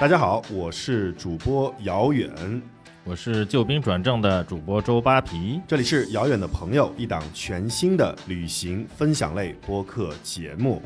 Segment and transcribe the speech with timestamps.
[0.00, 2.28] 大家好，我是主播姚远，
[3.04, 10.82] 我是救兵转正的主播周扒皮，这里是遥远的朋友，一档全新的旅行分享类播客节目。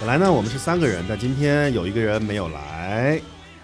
[0.00, 3.20] 本来呢，我们是三个人，但今天有一个人没有来，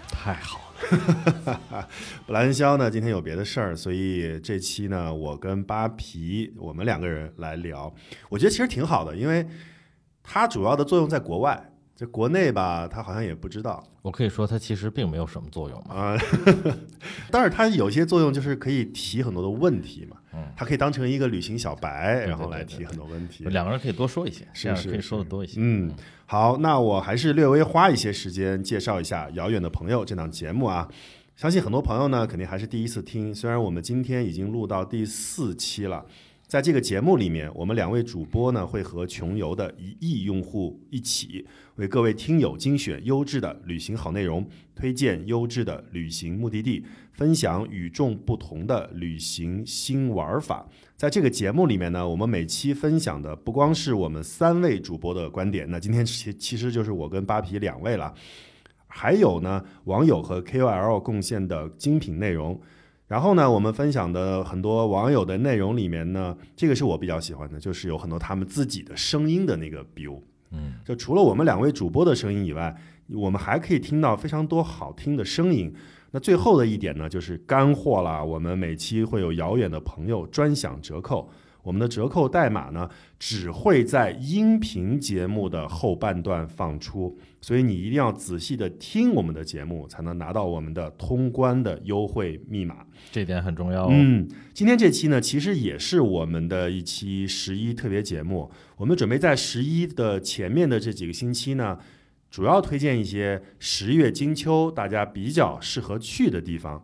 [0.09, 0.58] 太好了。
[2.25, 7.93] 布兰肖呢，今天有别的事儿，所以这期呢，我跟扒皮我们两个人来聊。
[8.29, 9.45] 我觉得其实挺好的，因为
[10.23, 15.93] 它主要的作用在国外，在国内吧，他好像也不知道我可以说它其实并没有什么作用嘛。
[15.93, 16.17] 啊。
[17.29, 23.43] 但是它有些作用就是可以提很多的问题嘛，嗯，它可以当成一个旅行小白，然后来提很多问题。
[23.47, 25.59] 两个人可以多说一些，这样是可以说的多一些。
[25.59, 25.93] 嗯，
[26.25, 30.87] 好，那我还是略微花一些时间介绍一下《遥远的朋友》这档节目啊。
[31.35, 33.35] 相信很多朋友呢，肯定还是第一次听。
[33.35, 36.05] 虽然我们今天已经录到第四期了，
[36.49, 50.67] 在这个节目里面，我们两位主播呢会和穷游的一亿用户一起，为各位听友精选优质的旅行好内容，推荐优质的旅行目的地，分享与众不同的旅行新玩法。
[50.97, 58.11] 在这个节目里面呢，我们每期分享的不光是我们三位主播的观点，那今天其其实就是我跟扒皮两位了，
[58.87, 62.59] 还有呢网友和 KOL 贡献的精品内容。
[63.09, 70.21] 然后呢，我们分享的很多网友的内容里面呢，这个是我比较喜欢的，就是有很多他们自己的声音的那个 biu。
[70.51, 72.75] 嗯，就除了我们两位主播的声音以外，
[73.15, 75.73] 我们还可以听到非常多好听的声音。
[76.11, 78.23] 那最后的一点呢，就是干货啦。
[78.23, 81.29] 我们每期会有遥远的朋友专享折扣，
[81.69, 82.89] 我们的折扣代码呢
[83.19, 92.77] 只会在音频节目的后半段放出，所以你一定要仔细的听我们的节目，才能拿到我们的通关的优惠密码。
[93.11, 93.89] 这点很重要哦。
[93.91, 98.49] 嗯，今天这期呢，其实也是我们的一期十一特别节目。
[98.77, 101.77] 我们准备在十一的前面的这几个星期呢，
[102.31, 106.83] 主要推荐一些十月金秋大家比较适合去的地方。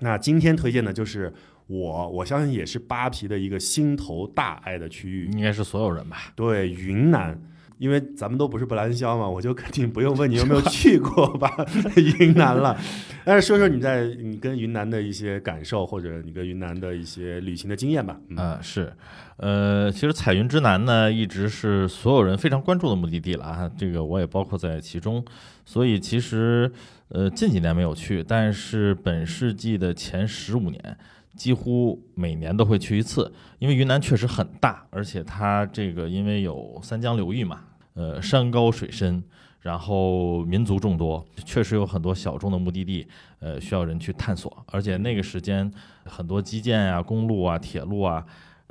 [0.00, 1.32] 那今天推荐的就是
[1.66, 6.32] 我，我相信也是扒皮的一个心头大爱的区域，应该是所有人吧？
[6.34, 7.40] 对，云南。
[7.78, 11.50] 因为咱们都不是不兰香嘛，我就肯定不用问你有没有去过吧，
[12.20, 12.78] 云南了。
[13.24, 18.16] 但是说说你在你跟云南的一些感受，或者你跟云南的一些旅行的经验吧。
[18.28, 18.92] 嗯，啊、是，
[19.38, 25.24] 呃，其实彩云之南呢，一直是所有人非常关注的目的地了啊，这个我也包括在其中。
[25.64, 26.70] 所以其实，
[27.08, 30.96] 呃，近几年没有去，但是本世纪的前十五年，
[31.34, 37.60] 几乎每年都会去一次，因为云南确实很大，而且它这个因为有三江流域嘛，
[37.94, 39.22] 呃，山高水深。
[39.62, 43.06] 然后民族众多，确实有很多小众的目的地，
[43.38, 44.52] 呃，需要人去探索。
[44.66, 45.72] 而且那个时间，
[46.04, 48.26] 很多基建啊、公路啊、铁路啊，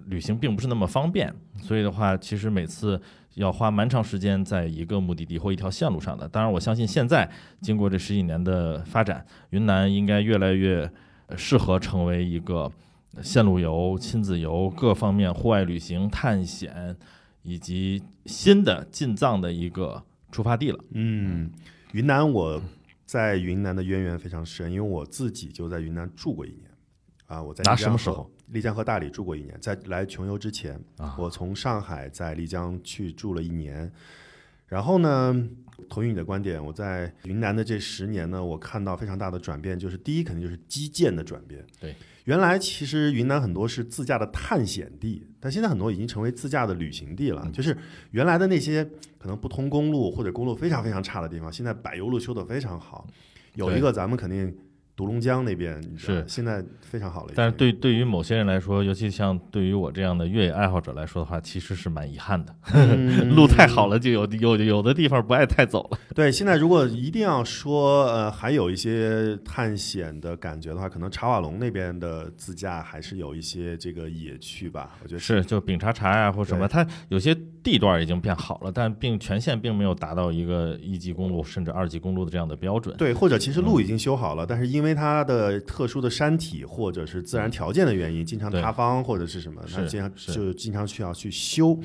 [0.07, 1.33] 旅行并不是那么方便。
[1.61, 3.01] 所以的话，其实每次
[3.35, 6.27] 要花蛮长时间在一个目的地或一条线路上的。
[6.27, 10.91] 当然，我相信现在经过这十几年的发展，云南应该越来越
[11.37, 12.71] 适合成为一个
[13.21, 16.95] 线路游、亲子游各方面户外旅行、探险
[17.43, 20.79] 以及新的进藏的一个出发地了。
[20.91, 21.51] 嗯，
[21.91, 22.61] 云南我
[23.05, 26.63] 在云南的渊源非常深，因为我自己就在云南住过一年。
[27.27, 28.29] 啊，我在什么时候？
[28.47, 33.89] 丽江和大理住过一年，在来穷游之前，啊我从上海在丽江去住了一年。
[34.71, 35.35] 然后呢，
[35.89, 41.61] 同意你的观点，我在云南的这十年呢，我看到非常大的转变，就是第一肯定就是基建的转变。
[41.77, 41.93] 对，
[42.23, 47.45] 原来其实云南很多是自驾的探险地，但现在很多已经成为自驾的旅行地了。
[47.51, 47.77] 就是
[48.11, 48.81] 原来的那些
[49.19, 53.05] 可能不通公路或者公路非常非常差的地方，现在柏油路修得非常好。
[53.55, 54.57] 有一个咱们肯定
[55.01, 57.33] 独龙江那边是现在非常好了。
[57.35, 62.55] 但是对对于某些人来说，尤其像对于我这样的越野爱好者来说的话，其实是蛮遗憾的。
[62.75, 65.97] 嗯 路太好了，就有有有的地方不爱太走了。
[66.13, 74.97] 对，现在如果一定要说，呃，还有一些探险的感觉的话，可能茶瓦龙那边的自驾还是有一些这个野趣吧。
[75.01, 82.95] 我觉得是，就丙察察呀或什么，它有些地段已经变好了，但并全线并没有达到一个一级公路甚至二级公路的这样的标准。
[82.97, 91.79] 对，或者其实路已经修好了，但是因为它的特殊的山体或者是自然条件的原因，经常塌方或者是什么，它经常就经常需要去修。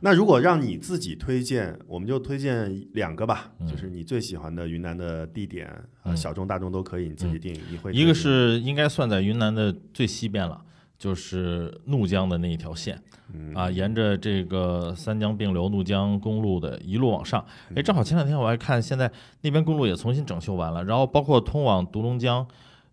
[0.00, 3.66] 那如果让你自己推荐，我们就推荐两个吧，嗯。
[3.66, 5.68] 就是你最喜欢的云南的地点，
[6.14, 7.58] 小众大众都可以，你自己定。
[7.70, 10.62] 你会一个是应该算在云南的最西边了，
[11.02, 12.96] 就是怒江的那一条线。
[13.34, 13.52] 嗯。
[13.54, 19.10] 啊，沿着这个三江并流怒江公路的一路往上，嗯哎，正好前两天我还看，现在
[19.40, 22.46] 那边公路也重新整修完了，然后包括通往独龙江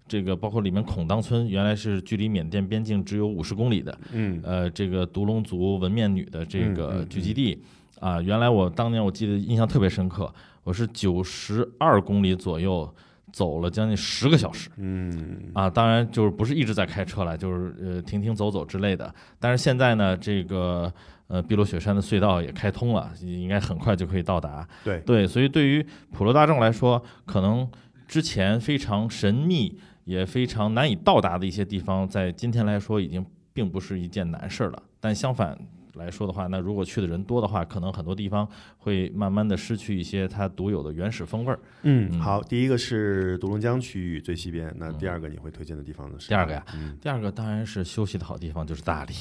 [0.07, 4.41] 这个包括里面孔当村，原来是距离缅甸边境只有五十公里的，嗯。
[4.43, 7.61] 呃，这个独龙族文面女的这嗯个嗯聚集地
[7.99, 10.33] 啊，原来我当年我记得印象特别深刻，
[10.63, 12.91] 我是九十二公里左右
[13.31, 19.13] 走了将近十个小时嗯啊，当然就是不是一直在开车了，就是呃停停走走之类的。
[19.39, 20.91] 但是现在呢，这个
[21.27, 24.67] 呃碧螺雪山的隧道也开通了，应该很快就可以到达。
[24.83, 27.69] 对对，所以对于普罗大众来说，可能
[28.07, 34.83] 之前非常神秘也非常难以到达的一些地方，在今天来说已经并不是一件难事儿了。
[34.99, 35.57] 但相反
[35.93, 38.47] 来说的话，那如果去的人多的话，可能很多地方
[38.77, 41.59] 会慢慢的失去一些它独有的原始风味儿。
[41.83, 42.19] 嗯，嗯。
[42.19, 46.29] 好，第一个是独龙江区域最西边，那第二个你会推荐的地方呢是？
[46.29, 49.13] 第二个呀，嗯，第二个当然是休息的好地方，就是大理。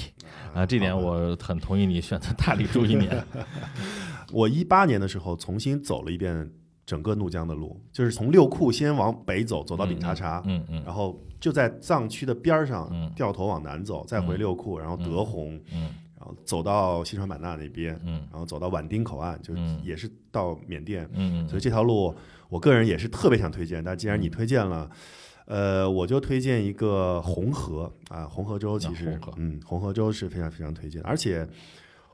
[0.53, 3.25] 啊啊，这点我很同意你选择大理住一年。
[4.33, 6.51] 我一八年的时候重新走了一遍
[6.85, 13.11] 整个怒江的路，就是从六库先往北走，走到丙察察，嗯嗯然后就在藏区的边儿上嗯。
[13.17, 15.89] 掉头往南走，再回六库，然后德宏，嗯
[16.19, 21.05] 然后走到西双版纳那边，嗯然后走到畹町口岸，就嗯也是到缅甸。
[21.13, 22.15] 嗯嗯所以这条路，
[22.49, 23.83] 我个人也是特别想推荐。
[23.83, 24.91] 但既然你推荐了，
[25.47, 31.01] 呃，我就推荐一个红河啊，红河州其实嗯，红河州是非常非常推荐。
[31.03, 31.49] 而且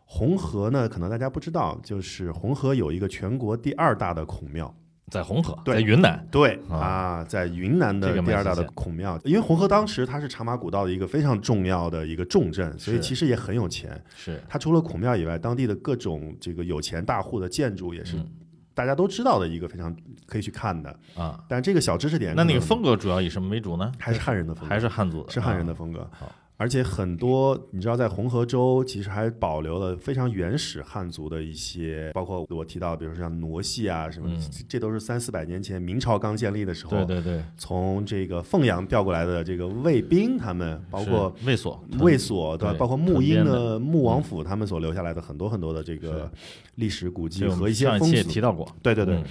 [0.04, 4.72] 红河呢，可能大家不知道，就是红河有一个全国第二大的孔庙。
[5.10, 6.26] 在红河，对在云南。
[6.30, 14.02] 对啊啊，在云南的第二大的孔庙，因为红河当时它是茶马古道的一个非常重要的一个重镇，所以其实也很有钱。
[14.14, 18.26] 是，它除了孔庙以外，当地的各种这个有钱大户的建筑也是嗯
[18.74, 19.94] 大家都知道的一个非常
[20.26, 20.90] 可以去看的。
[21.14, 23.92] 啊，但这个小知识点，那那个风格主要以什么为主呢？
[23.98, 26.10] 还是汉人的风格，还是汉族的，是汉人的啊风格。
[26.12, 42.76] 好而且很多你知道，在红河州其实还保留了非常原始汉族的一些，包括我提到，比如说像傩戏啊什么，嗯这都是三四百年前明朝刚建立的时候，对对对，从这个凤阳调过来的这个卫兵，他们包括卫所、卫所对吧？
[42.78, 46.30] 包括沐英的穆王府，他们所留下来的很多很多的这个
[46.76, 48.40] 历史古迹和一些风上期也提俗。
[48.40, 49.24] 到过，对对对，嗯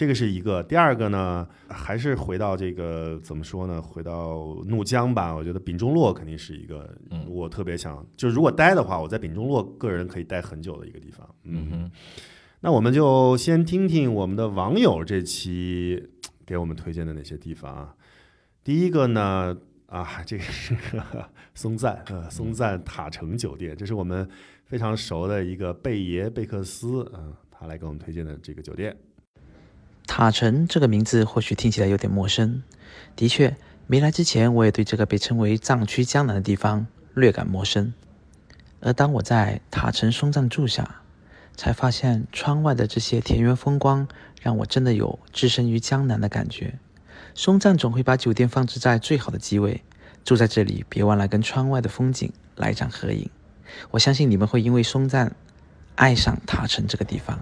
[0.00, 0.62] 这个是一个。
[0.62, 3.82] 第二个呢，还是回到这个怎么说呢？
[3.82, 5.34] 回到怒江吧。
[5.34, 11.28] 我觉得丙中洛肯定是一个嗯我特别想，就如果待的话，我在丙中洛个人可以待很久的一个地方。
[11.42, 11.90] 嗯哼，
[12.60, 16.02] 那我们就先听听我们的网友这期
[16.46, 17.94] 给我们推荐的哪些地方啊。
[18.64, 19.54] 第一个呢，
[19.84, 20.74] 啊，这个是
[21.54, 24.26] 松赞，呃，松赞塔城酒店，这是我们
[24.64, 28.96] 非常熟的一个贝爷贝克斯，嗯、他来给我们推荐的这个酒店。
[30.12, 32.64] 塔城这个名字或许听起来有点陌生，
[33.14, 37.94] 的确，没来之前我也对这个被称为藏区江南的地方略感陌生。
[38.80, 41.02] 而当我在塔城松赞住下，
[41.56, 44.08] 才发现窗外的这些田园风光，
[44.42, 46.74] 让我真的有置身于江南的感觉。
[47.36, 49.80] 松赞总会把酒店放置在最好的机位，
[50.24, 53.30] 住在这里别忘了跟窗外的风景来一张合影。
[53.92, 55.36] 我相信你们会因为松赞
[55.94, 57.38] 爱上塔城这个地方。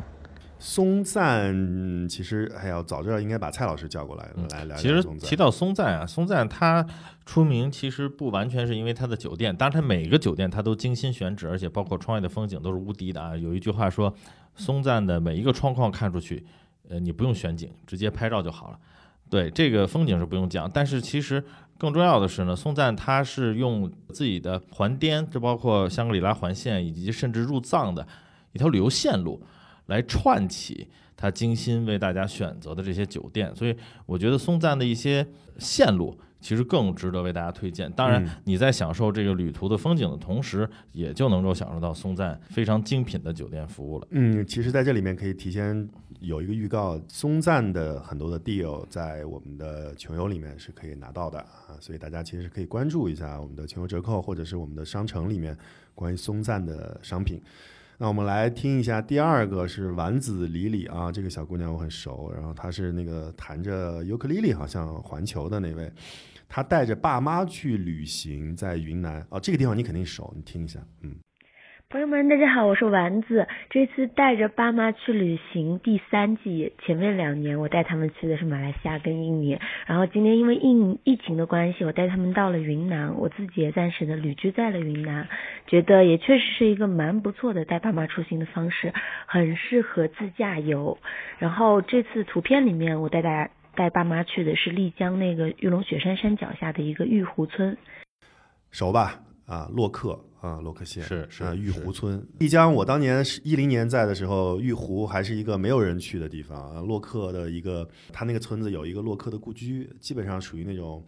[0.59, 5.03] 松赞嗯其实哎呀，早知道应该把蔡老师叫过来、来聊一嗯其实。
[5.21, 6.85] 提到松赞啊，松赞它
[7.25, 13.37] 出名其实不完全是因为它的酒店，当然它每个酒店它都精心选址，而且包括窗外的风景都是无敌的啊。
[13.37, 14.13] 有一句话说，
[14.57, 16.45] 松赞的每一个窗框看出去，
[16.89, 18.79] 呃，你不用选景，直接拍照就好了。
[19.31, 21.45] 对，这个风景是不用讲，但是其实
[21.77, 28.07] 更重要的是呢，松赞它是用自己的环滇，这包括香格里拉环线以及甚至入藏的
[28.53, 29.41] 一条旅游线路，
[29.89, 33.77] 来串起他精心为大家选择的这些酒店，所以
[34.07, 35.27] 我觉得松赞的一些
[35.59, 37.91] 线路其实更值得为大家推荐。
[37.93, 44.07] 当然嗯，你在享受这个旅途的风景的同时，也就能够享受到松赞非常精品的酒店服务了。
[44.11, 45.89] 嗯，其实在这里面可以提前
[46.21, 55.57] 有一个预告，松赞的很多的 deal 在我们的穷游里面是可以拿到的啊，所以大家其实可以关注一下我们的穷游折扣，或者是我们的商城里面
[55.97, 57.43] 关于松赞的商品。
[58.01, 65.93] 那我们来听一下第二个是丸子李李啊，这个小姑娘我很熟，然后她是那个弹着尤克里里好像环球的那位，
[66.49, 71.17] 她带着爸妈去旅行在云南哦，这个地方你肯定熟，你听一下，嗯。
[71.91, 73.49] 朋友们，大家好，我是丸子。
[73.71, 85.29] 这次带着爸妈去旅行第三季，前面两年我带他们去的是马来西亚跟印尼，然后今年因为疫疫情的关系，我带他们到了云南，我自己也暂时的旅居在了云南，
[85.67, 88.93] 觉得也确实是一个蛮不错的带爸妈出行的方式，
[89.25, 90.99] 很适合自驾游。
[91.39, 97.79] 然后这次图片里面我带大家带爸妈去的是丽江那个玉龙雪山山脚下的一个玉湖村，
[98.73, 99.21] 熟吧？
[99.47, 102.25] 啊，洛克啊，洛克县是是啊，玉湖村。
[102.39, 106.81] 丽江，我当年是一零年在的时候，玉湖还是一个没有人去的地方啊。
[106.81, 111.05] 洛克的一个，他那个村子有一个洛克的故居，基本上属于那种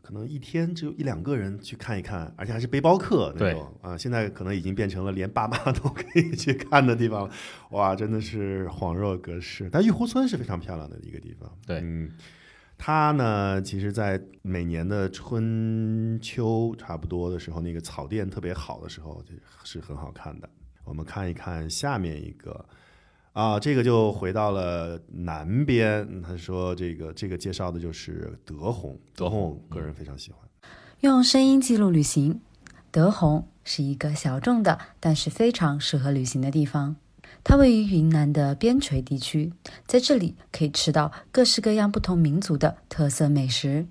[0.00, 3.98] 可能一天只有一两个人去看一看，而且还是背包客那种啊。
[3.98, 7.34] 现在可能已经变成了连爸妈都可以去看的地方了，
[7.72, 9.68] 哇，真的是恍若隔世。
[9.70, 12.08] 但玉湖村是非常漂亮的一个地方，对，嗯，
[12.78, 19.20] 它呢，其实，在每年的春秋差不多的时候，那个草甸特别好的时候，
[19.64, 20.48] 是很好看的。
[20.84, 22.64] 我们看一看下面一个。
[23.34, 26.22] 啊，这个就回到了南边。
[26.22, 30.40] 他说：“这个这个介绍的就是德宏，德宏个人非常喜欢。
[31.00, 32.40] 用声音记录旅行，
[32.90, 36.96] 德宏是一个小众的，但是非常适合旅行的地方。
[37.48, 39.50] 它位于云南的边陲地区，
[39.86, 43.86] 在这里可以吃到各式各样不同民族的特色美食。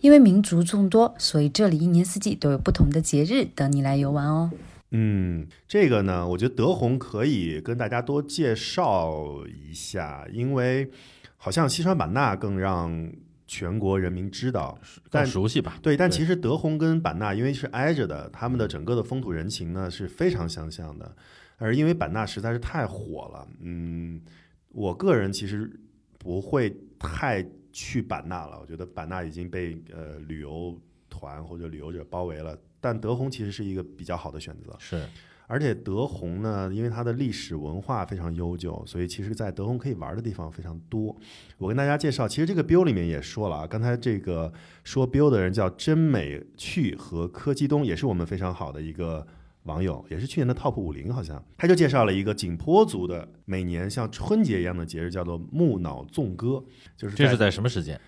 [0.00, 4.50] 因为民族众多，所以这里一年四季都有不同的节日等你来游玩哦。”
[4.90, 10.90] 嗯，这个呢，我觉得德宏可以跟大家多介绍一下，因为
[11.36, 13.08] 好像西双版纳更让
[13.46, 14.76] 全国人民知道，
[15.08, 15.78] 更熟悉吧？
[15.80, 21.14] 对，但其实德宏跟版纳因为是挨着的，他们的整个的风土人情呢是非常相像的，
[21.56, 24.20] 而因为版纳实在是太火了，嗯，
[24.68, 25.70] 我个人其实
[26.18, 32.56] 不会太去版纳了，我觉得版纳已经被呃旅游团或者旅游者包围了。
[32.80, 35.04] 但德宏其实是一个比较好的选择，是，
[35.48, 41.16] 而且德宏呢，因为它的历史文化非常悠久，所以其实，在德宏可以玩的地方非常多。
[41.58, 44.52] 我跟大家介绍，其实这个 Bill 里面也说了啊，刚才这个
[44.84, 49.26] 说 Bill 的人叫真美趣和柯基东，也是我们非常好的一个
[49.66, 56.64] 网友，也是去年的 Top 五零，好像他就介绍了一个景颇族的每年像春节一样的节日，叫做木脑纵歌，
[56.96, 58.00] 就是这是在什么时间？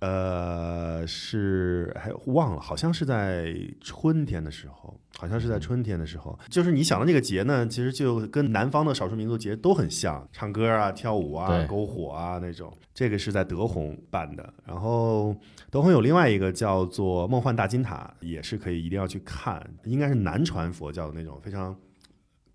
[0.00, 6.38] 呃，是还忘了，好像是在春天的时候，好像是在春天的时候。
[6.48, 12.72] 就是你想的那个节呢，其实就跟南方的少数民族节都很像，唱歌啊、跳舞啊、篝火啊那种。
[12.94, 15.36] 这个是在德宏办的，然后
[15.70, 21.76] 德宏有另外一个叫做梦幻大金塔，也是可以一定要去看，应该是南传佛教的那种非常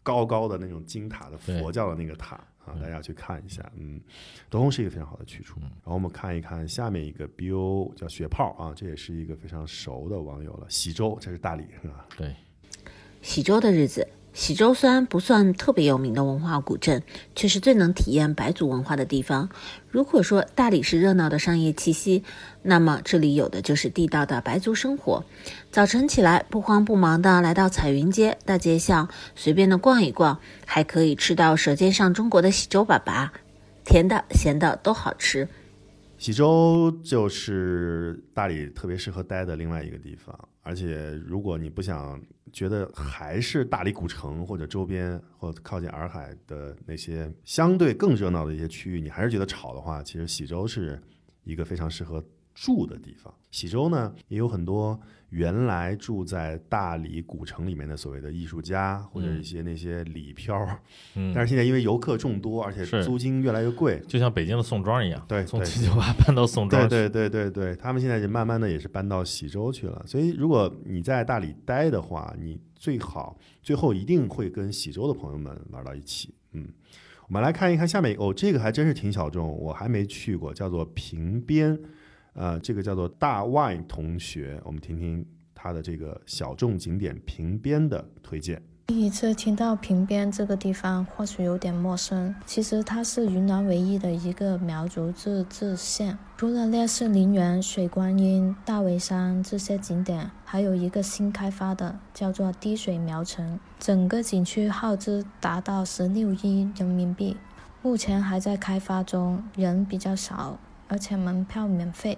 [0.02, 2.40] 高高的那种金塔的佛教的那个塔。
[2.66, 4.00] 啊，大家去看一下，嗯，
[4.50, 5.60] 德宏是一个非常好的去处。
[5.60, 10.68] 然后我们看一看下面一个 BO 叫雪泡啊，这也是一个非常熟的网友了。
[10.70, 12.08] 喜洲，这是大理是吧？
[12.18, 12.36] 对，
[13.22, 14.08] 喜洲的日子。
[14.34, 17.04] 喜洲虽然不算特别有名的文化古镇，
[17.36, 19.48] 却是最能体验白族文化的地方。
[19.90, 22.24] 如果说大理是热闹的商业气息，
[22.64, 25.24] 那么这里有的就是地道的白族生活。
[25.72, 33.30] 早晨起来不慌不忙的来到彩云街大街巷，随便的逛一逛，还可以吃到《舌尖上中国》的喜洲粑粑，
[33.86, 35.48] 甜的咸的都好吃。
[36.24, 42.18] 喜洲就是大理特别适合待的另外一个地方，而且如果你不想
[42.54, 50.98] 觉得还是大理古城或者周边或靠近洱海的那些相对更热闹的一些区域，你还是觉得吵的话，其实喜洲是
[51.44, 53.34] 一个非常适合住的地方。
[53.52, 55.00] 喜洲呢也有很多。
[55.30, 60.56] 原来住在大理古城里面的所谓的艺术家，或者一些那些里漂，
[61.34, 70.04] 但是现在因为游客众多，而且租金越来越贵，就像北京的宋庄一样，对，从七九八搬到宋庄，对对对对对，他们现在就慢慢的也是搬到喜洲去了。
[70.06, 76.32] 所以如果你在大理待的话，你最好最后一定会跟喜洲的朋友们玩到一起。
[76.52, 76.68] 嗯，
[77.28, 81.80] 我们来看一看下面哦，这个还真是挺小众，我还没去过，叫做平边。
[82.34, 88.62] 呃，这个叫做大外同学，我们听听他的这个小众景点平边的推荐。
[88.88, 92.36] 第一次听到平边这个地方，或许有点陌生。
[92.46, 107.38] 其实它是云南唯一的一个苗族自治县，除了烈士陵园、水观音、大围山这些景点，还有一个新开发的叫做滴水苗城，整个景区耗资达到十六亿人民币，
[107.82, 110.60] 目前还在开发中，人比较少。
[110.88, 112.18] 而且门票免费。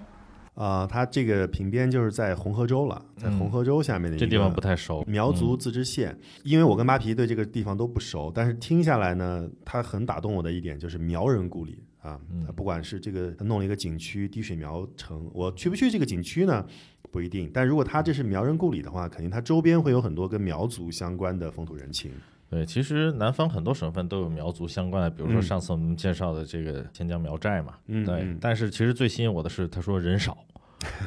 [0.56, 5.04] 啊，它这个平边就是在红河州了，在红河州下面的一个地方不太熟。
[5.06, 12.18] 苗族自治县，因为我跟扒皮对这个地方都不熟，但是听下来呢，它很打动我的一点就是苗人故里啊。
[12.46, 16.66] 它不管是这个弄了一个景区滴水苗城，我去不去这个景区呢？
[17.12, 17.52] 不一定。
[17.54, 22.12] 但如果它这是苗人故里的话，肯定它周边会有很多跟苗族相关的风土人情。
[22.50, 27.74] 对，其实南方很多省份都有苗族相关的，比如说上次我们介绍的这个千江苗寨嘛。
[27.88, 28.36] 嗯，对。
[28.40, 30.38] 但是其实最吸引我的是，他说人少。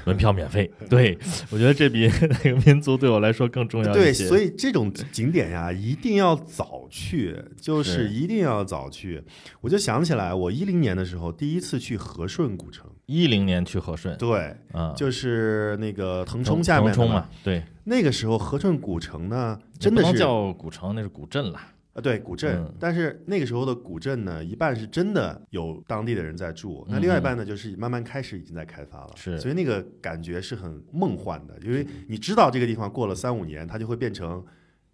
[0.05, 1.17] 门票免费，对
[1.51, 2.11] 我觉得这比
[2.43, 4.01] 那个民族对我来说更重要一些。
[4.01, 9.23] 对，所以这种景点呀，一定要早去，就是一定要早去。
[9.61, 12.91] 我就想起来，我一零年的时候第一次去和顺古城。
[13.07, 17.63] 一零年去和顺，对，嗯，就是那个腾冲下面嘛，对。
[17.89, 21.59] 那个时候和顺古城呢，真的是叫古城，那是古镇了。
[21.95, 22.75] 啊，对古镇，嗯。
[22.79, 29.41] 但是那个时候的古镇呢，一半是真的有当地的人在住，那另外一半呢，就是慢慢开始已经在开发了，是。
[29.41, 34.45] 所以那个感觉是很梦幻的，因为你知道这个地方过了三五年，它就会变成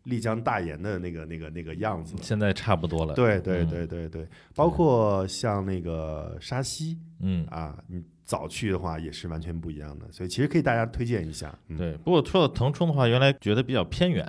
[0.05, 2.15] 丽江大研的那个那个那个样子。
[2.23, 3.13] 现在差不多了。
[3.15, 3.69] 对对嗯。
[3.69, 11.57] 对对对，包括像那个沙溪嗯，啊，你早去的话也是完全不一样的，所以其实可以大家推荐一下。
[11.69, 11.93] 嗯、对。
[11.99, 14.27] 不过说到腾冲的话，原来觉得比较偏远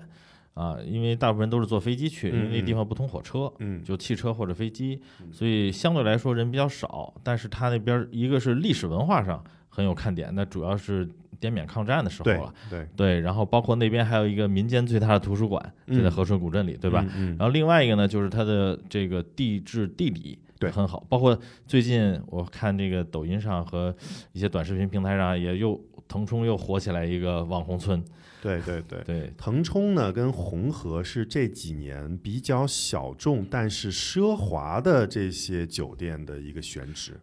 [0.54, 3.52] 啊，因为大部分人都是坐飞机去，因为那地方不通火车。
[3.60, 7.14] 嗯，就汽车或者飞机，嗯所以相对来说人比较少。
[7.24, 11.10] 但是它那边儿一个是历史文化上很有看点，那主要是
[11.40, 12.54] 滇缅抗战的时候了。
[12.70, 17.06] 对对，然后包括那边还有一个民间最大的图书馆，就在嗯和顺古镇里，对吧？？
[17.38, 20.72] 然后另外一个呢，就是它的这个地质地理对。
[20.72, 23.96] 很好，包括最近我看这个抖音上和
[24.34, 28.04] 一些短视频平台上也又腾冲又火起来一个网红村，
[28.42, 29.02] 对对对。
[29.04, 37.20] 对，腾冲呢，跟红河是这几年比较小众但是奢华的这些酒店的一个选址，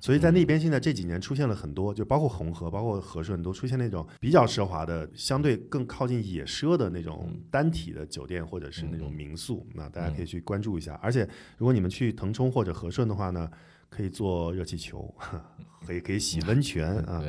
[0.00, 10.98] 所以在那边现在这几年出现了很多，就包括红河、包括和顺都出现那种比较奢华的，相对更靠近野奢的那种单体的酒店或者是那种民宿，那大家可以去关注一下。
[11.02, 13.50] 而且如果你们去腾冲或者和顺的话呢，
[13.88, 15.12] 可以坐热气球，
[15.86, 17.22] 可以可以洗温泉啊。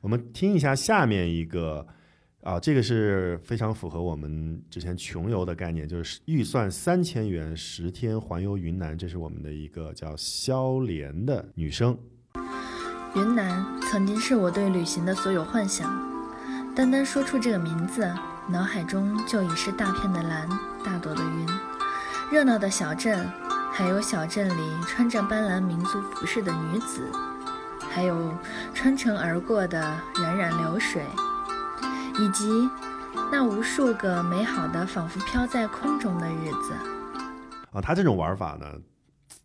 [0.00, 1.86] 我们听一下下面一个
[2.48, 11.94] 啊，这个是非常符合我们之前穷游的概念，就是预算三千元十天环游云南，这是我们的一个叫肖莲的女生。
[13.14, 15.94] 云南曾经是我对旅行的所有幻想，
[16.74, 18.10] 单单说出这个名字，
[18.48, 20.48] 脑海中就已是大片的蓝，
[20.82, 21.46] 大朵的云，
[22.32, 23.30] 热闹的小镇，
[23.70, 27.02] 还有小镇里穿着斑斓民族服饰的女子，
[27.90, 28.32] 还有
[28.72, 29.78] 穿城而过的
[30.14, 31.02] 冉冉流水，
[32.18, 32.68] 以及
[33.30, 36.72] 那无数个美好的仿佛飘在空中的日子。
[37.72, 38.66] 啊，他这种玩法呢，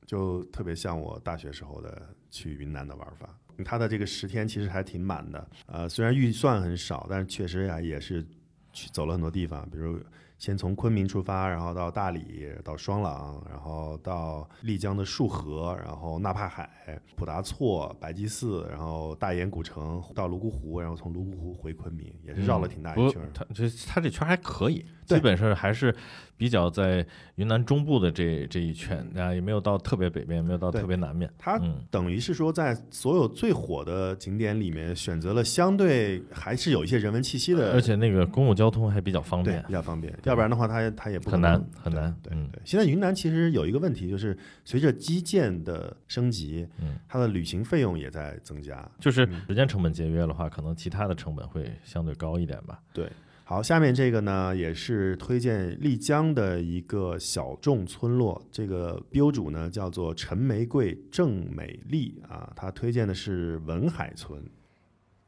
[0.05, 2.01] 就特别像我大学时候的
[2.31, 3.29] 去云南的玩法。
[3.63, 8.25] 他的这个十天其实还挺满的，呃，虽然预算很少，但是确实呀也是
[8.71, 9.99] 去走了很多地方，比如
[10.37, 16.69] 先从昆明出发，然后到大理，到双廊，然后到丽江的束河，然后纳帕海、
[17.15, 23.29] 普达措、白鸡寺，然后大研古城，到泸沽湖，然后从泸沽湖回昆明，也是绕了挺大一圈儿。
[23.33, 25.95] 它这他这圈儿还可以，对基本上还是
[26.35, 31.31] 比较在云南中部的这这一圈啊，也没有到特别北边，也没有到特别南面。
[31.37, 39.71] 它嗯，等于是说，在所有最火的景点里面，选择了相对还是有一些人文气息的，而且那个公共交通还比较方便比。
[39.73, 40.13] 较方便。
[40.23, 48.89] 要不然的话，它它也不可很难能很难嗯对对对，现在云南其实有一个问题，就是随着基建的升级，嗯，它的旅行费用也在增加。
[48.99, 52.79] 就是嗯时间成本节约的话，可能其他的成本会相对高一点吧。
[52.91, 53.09] 对，
[53.45, 64.41] 好，下面这个呢也是推荐丽江的一个小众村落，这个标主呢叫做陈玫瑰郑美丽啊，他推荐的是文海村。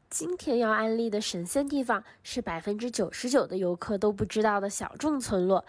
[0.08, 5.62] 今天要安利的神仙地方是百分之九十九的游客都不知道的小众村落，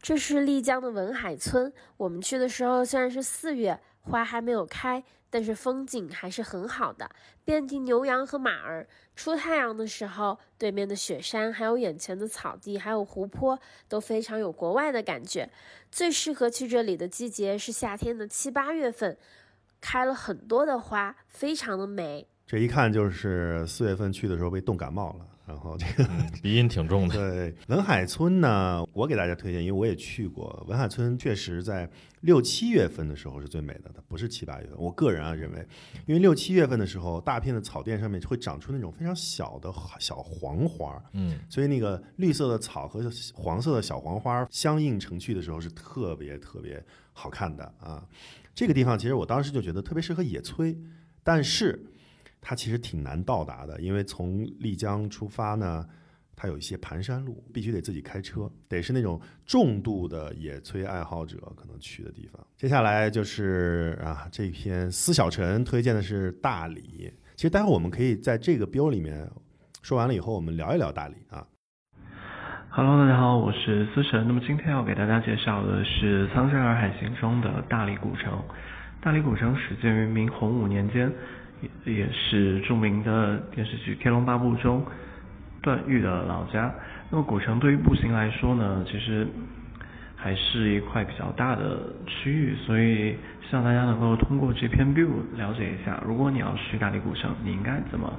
[0.00, 1.70] 这是丽江的文海村。
[1.98, 7.08] 我们去的时候虽然是四月，花还没有开，但是风景还是很好的，
[7.44, 8.86] 遍地牛羊和马儿。
[9.14, 15.48] 出太阳的时候，对面的雪山，还有眼前的草地，还有湖泊，都非常有国外的感觉。
[15.90, 19.16] 最适合去这里的季节是夏天的七八月份，
[19.80, 22.26] 开了很多的花，非常的美。
[22.46, 27.16] 这一看就是四月份去的时候被冻感冒了，然后这个嗯，鼻音挺重的。
[27.16, 30.64] 对文海村呢，我给大家推荐，因为我也去过。
[30.68, 31.88] 文海村确实在
[32.20, 34.78] 六七月份的时候是最美的，它不是七八月份。
[34.78, 35.66] 我个人啊认为，
[36.06, 43.02] 因为六七月份的时候，大片的草甸上面会长出那种非常小的小黄花，嗯，所以那个绿色的草和
[43.34, 48.06] 黄色的小黄花相映成趣的时候是特别特别好看的啊。
[48.54, 50.76] 这个地方其实我当时就觉得特别适合野炊，
[51.24, 51.84] 但是
[52.44, 55.86] 它其实挺难到达的，因为从丽江出发呢，
[56.34, 62.44] 它有一些盘山路，必须得自己开车，得是那种重度的野炊爱好者可能去的地方。
[62.56, 67.14] 接下来就是啊，这篇司小陈推荐的是大理。
[67.36, 69.30] 其实待会我们可以在这个标里面
[69.80, 71.46] 说完了以后，我们聊一聊大理啊。
[72.70, 74.26] Hello，大家好，我是思辰。
[74.26, 78.42] 那么今天要给大家介绍的是《苍山洱海行》中的大理古城。
[79.00, 81.12] 大理古城始建于明洪武年间，
[81.84, 84.84] 也是著名的电视剧《天龙八部》中
[85.62, 86.72] 段誉的老家。
[87.10, 89.26] 那么古城对于步行来说呢，其实
[90.16, 93.16] 还是一块比较大的区域，所以
[93.48, 98.12] 希望大家能够通过这篇 view 了解一下，如果你要去大理古城，你应该怎么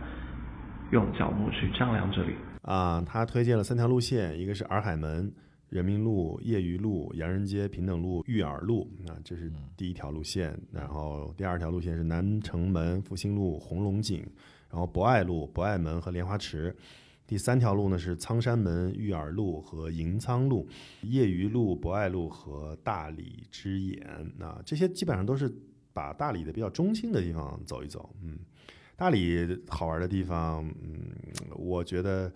[0.91, 2.35] 用脚步去丈量这里。
[2.61, 5.31] 啊，他推荐了三条路线，一个是洱海门，
[5.73, 10.55] 人民路、业余路、洋人街、平等路、玉耳路，那这是第一条路线。
[10.71, 14.19] 然后第二条路线是南城门、复兴路、红龙井，
[14.69, 16.75] 然后博爱路、博爱门和莲花池。
[17.25, 20.67] 第三条路呢是苍山门、玉耳路和银仓路、
[21.01, 24.31] 业余路、博爱路和大理之眼。
[24.37, 25.51] 那这些基本上都是
[25.91, 28.13] 把大理的比较中心的地方走一走。
[28.21, 28.37] 嗯，
[28.95, 31.09] 大理好玩的地方，嗯，
[31.55, 32.31] 我觉得。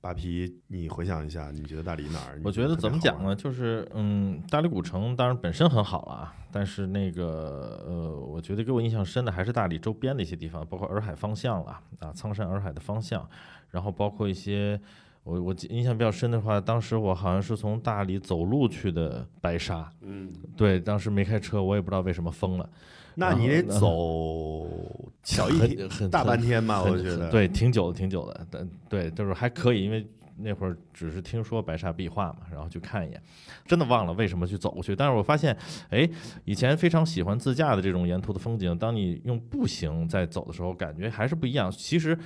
[0.00, 2.40] 扒皮，你回想一下，你觉得大理哪儿？
[2.44, 3.34] 我觉得怎么讲呢？
[3.34, 13.28] 就是嗯，大理古城当然本身很好了，但是那个呃，我觉得给我印象深的还是大理周边的一些地方，包括洱海方向了啊，苍山洱海的方向，
[13.70, 14.80] 然后包括一些
[15.24, 22.70] 我我印象比较深的话，当时我好像是从大理走路去的白沙，嗯，对，当时没开车，我也不知道为什么封了。
[23.18, 24.66] 那你得走
[25.24, 28.46] 小一天大半天吧，我觉得对，挺久的，挺久的。
[28.50, 33.20] 但对，就是还可以，因为那会儿只是听说白沙壁画嘛，然后去看一眼，
[33.66, 34.94] 真的忘了为什么去走过去。
[34.94, 35.54] 但是我发现，
[35.90, 36.08] 哎，
[36.44, 41.70] 以前非常喜欢自驾的这种沿途的风景，当你用步行在走的时候，感觉还是不一样。
[41.70, 42.16] 其实。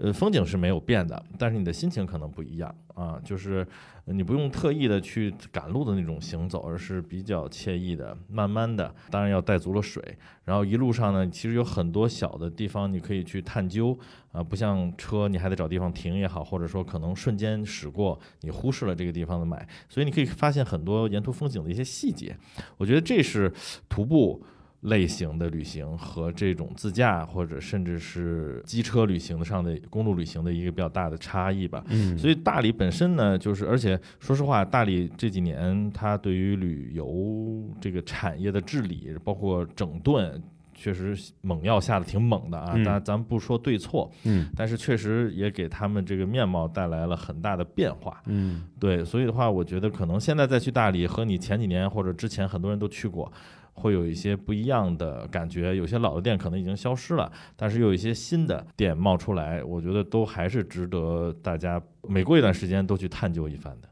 [0.00, 3.66] 呃，风景是没有变的，但是你的心情可能不一样啊，就是
[4.12, 8.94] 你不用特意的去赶路的那种行走，而是比较惬意的、慢慢的。
[9.10, 10.02] 当然要带足了水，
[10.44, 13.98] 然后一路上呢，其实有很多小的地方你可以去探究
[14.32, 19.56] 啊，不像车你还得找地方停也好，或者说可能瞬间驶过，你忽视了这个地方的美，
[19.88, 22.36] 所以你可以发现很多沿途风景的一些细节。
[22.76, 23.52] 我觉得这是
[23.88, 24.42] 徒步。
[24.82, 31.84] 类型的旅行和这种自驾或者甚至是机车旅行的上的公路旅行的一个比较大的差异吧。
[31.88, 40.40] 嗯，所以大理本身呢，就是而且说实话，大理这几年它对于旅游这个产业的治理，包括整顿，
[40.72, 42.74] 确实猛药下的挺猛的啊。
[42.74, 48.22] 当然，咱不说对错，嗯，但是确实也给他们这个面貌带来了很大的变化。
[48.26, 53.32] 嗯，对，所以的话，我觉得可能现在再去大理和你前几年或者之前很多人都去过。
[53.78, 63.88] 会有一些不一样的感觉，有些老的店可能已经消失了，但是又有一些新的店冒出来，我觉得都还是值得大家每过一段时间都去探究一番的。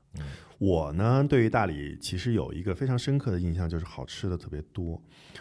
[0.59, 4.99] 我呢，对于大理其实有一个非常深刻的印象，就是好吃的特别多。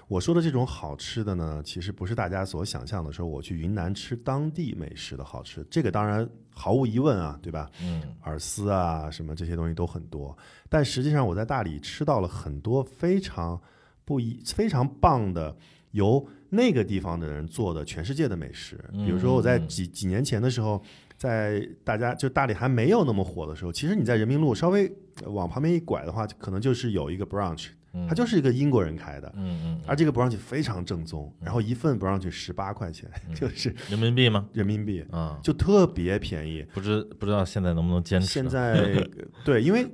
[0.09, 7.71] 我说的这种好吃的呢，其实不是大家所想象的，说我去云南吃当地美食的好吃，这个当然毫无疑问啊，对吧？
[7.81, 13.57] 嗯，饵丝啊，什么这些东西都很多，但实际上我在大理吃到了很多非常。
[14.05, 15.55] 不一非常棒的，
[15.91, 18.79] 由那个地方的人做的全世界的美食。
[18.93, 20.81] 比如说我在几几年前的时候，
[21.17, 24.91] 在大家就大理还没有那么火的时候，其实你在人民路稍微
[25.25, 27.69] 往旁边一拐的话，可能就是有一个 brunch，
[28.07, 34.47] 它就是一个英国人开的，嗯嗯，而这个 brunch 非常正宗，然后一份 brunch 十八块钱，就是人民币吗？
[34.53, 36.65] 人民币啊，就特别便宜。
[36.73, 38.27] 不知不知道现在能不能坚持？
[38.27, 39.03] 现在
[39.43, 39.87] 对，因为。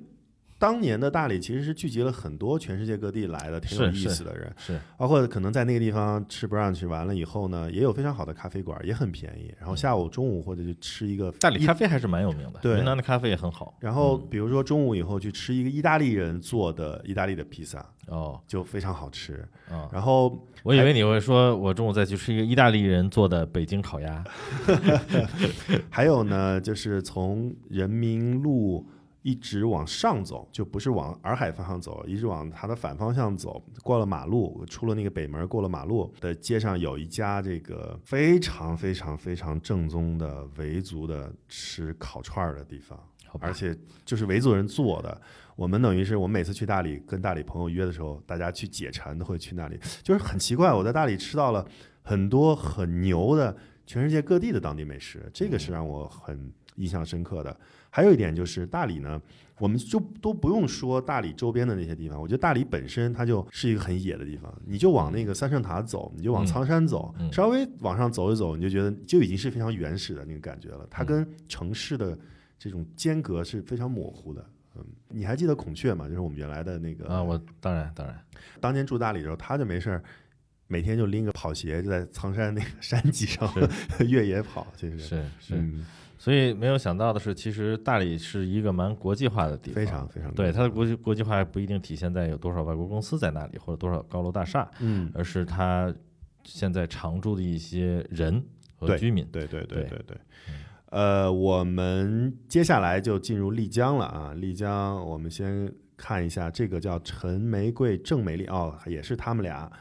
[0.62, 9.52] 当年的大理其实是聚集了很多全世界各地来的挺有意思的人，是包括可能在那个地方吃 brunch 完了以后呢，也有非常好的咖啡馆，也很便宜。
[9.60, 13.76] 然后下午、中午或者就吃一个大理咖啡还是蛮有名的，对，云南的咖啡也很好。
[13.80, 19.44] 然后比如说中午以后去吃一个意大利人做的意大利的披萨，哦，就非常好吃。
[19.68, 24.24] 啊，然后我以为你会说我中午再去吃一个意大利人做的北京烤鸭。
[25.90, 28.88] 还有呢，就是从人民路。
[29.22, 33.64] 一直往上走，就不是往洱海方向走，一直往它的反方向走。
[33.84, 43.00] 过了马路，出了那个北门，过了马路的街上有一家这个非常非常非常正宗的维族的吃烤串儿的地方，
[43.40, 45.22] 而且就是维族人做的。
[45.56, 49.80] 我们等于是我们每次去大理跟大理朋友约的时候，大家去解馋都会去那里。
[50.02, 51.64] 就是很奇怪，我在大理吃到了
[52.02, 53.56] 很多很牛的
[53.86, 57.56] 全世界各地的当地美食，这个是让我很印象深刻的。
[57.92, 59.22] 还有一点就是大理呢，
[59.60, 64.52] 我们就都不用说大理周边的那些地方，我觉得大理本身它就是一个很野的地方。
[64.66, 70.88] 你就往那个三圣塔走，你就往苍山走，稍微往上走一走，你就觉得就已经是非常原始的那个感觉了。
[70.90, 72.18] 它跟城市的
[72.58, 74.44] 这种间隔是非常模糊的。
[74.78, 76.08] 嗯，你还记得孔雀吗？
[76.08, 78.18] 就是我们原来的那个啊，我当然当然，
[78.62, 80.04] 当年住大理的时候，他就没事儿，
[80.68, 83.54] 每天就拎个跑鞋就在苍山那个山脊上
[84.08, 85.62] 越野跑，其实是是。
[86.22, 95.92] 所以没有想到的是，其实大理是一个蛮国际化的地方，非常非常对它的国际国际化不一定体现在有多少外国公司在那里或者多少高楼大厦，嗯，而是它
[96.44, 98.40] 现在常住的一些人
[98.76, 100.16] 和居民，对对对对对。
[100.92, 104.34] 呃，我们接下来就进入丽江了啊！
[104.36, 109.72] 丽江，我们先看一下这个叫陈玫瑰郑美丽哦，也是他们俩。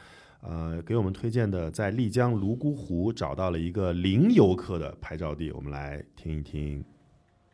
[0.41, 6.83] 呃，给我们推荐的在丽江泸沽湖找到了一个零游客的拍照地，我们来听一听。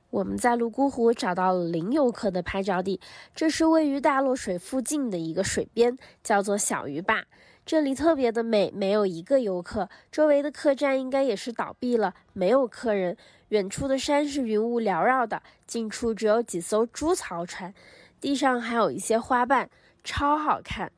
[0.10, 3.00] 我们在泸沽湖找到了零游客的拍照地，
[3.36, 7.26] 这是位于大洛水附近的一个水边，叫做小鱼坝。
[7.66, 13.18] 这里特别的美，没有一个游客，周围的客栈应该也是倒闭了，没有客人。
[13.50, 17.74] 远处的山是云雾缭绕的，近处只有几艘猪槽船，
[18.22, 19.70] 地上还有一些花瓣，
[20.06, 20.90] 超好看。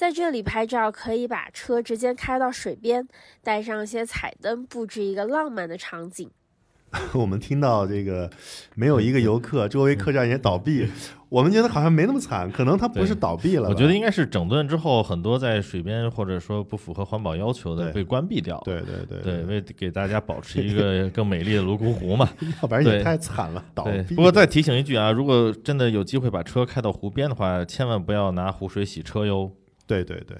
[0.00, 3.06] 在这里拍照，可以把车直接开到水边，
[3.44, 6.30] 带上一些彩灯，布置一个浪漫的场景。
[7.12, 8.30] 我们听到这个
[8.74, 10.88] 没有一个游客，周围客栈也倒闭，
[11.28, 13.68] 我们觉得好像没那么惨，可能它不是倒闭了。
[13.68, 18.58] 我觉得应该是整顿之后，很多在水边或者说不符合环保要求的被关闭掉。
[18.64, 22.26] 对对对对，为给大家保持一个 更美丽的泸沽湖嘛。
[22.62, 24.14] 要不然也太惨了，倒闭。
[24.14, 29.52] 不过再提醒一句啊，如果真的有机会把车开到湖边的话，千万不要拿湖水洗车哟。
[29.90, 30.36] 对对对，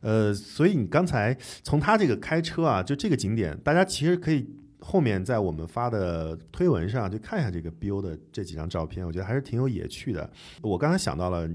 [0.00, 4.46] 呃，所以你刚才从他这个开车啊，就这个景点，大家其实可以。
[4.82, 10.28] 后面在我们发的推文上，就看一下这个 BO 的这几张照片，我觉得还是挺有野趣的。
[10.62, 11.46] 我刚才想到了，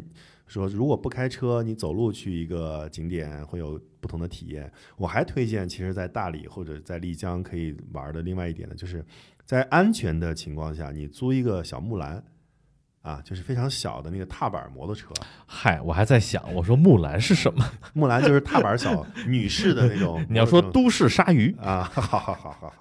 [0.45, 4.71] 说如果不开车，你走路去一个景点会有不同的体验。
[4.95, 9.03] 我还推荐，其实，在大理或者在丽江可以玩的另外一点呢，就是
[9.43, 12.23] 在安全的情况下，你租一个小木兰，
[13.05, 15.09] 啊，就是非常小的那个踏板摩托车。
[15.45, 17.63] 嗨，我还在想，我说木兰是什么？
[17.93, 20.25] 木兰就是踏板小女士的那种。
[20.27, 22.73] 你要说都市鲨鱼啊，好好好好好。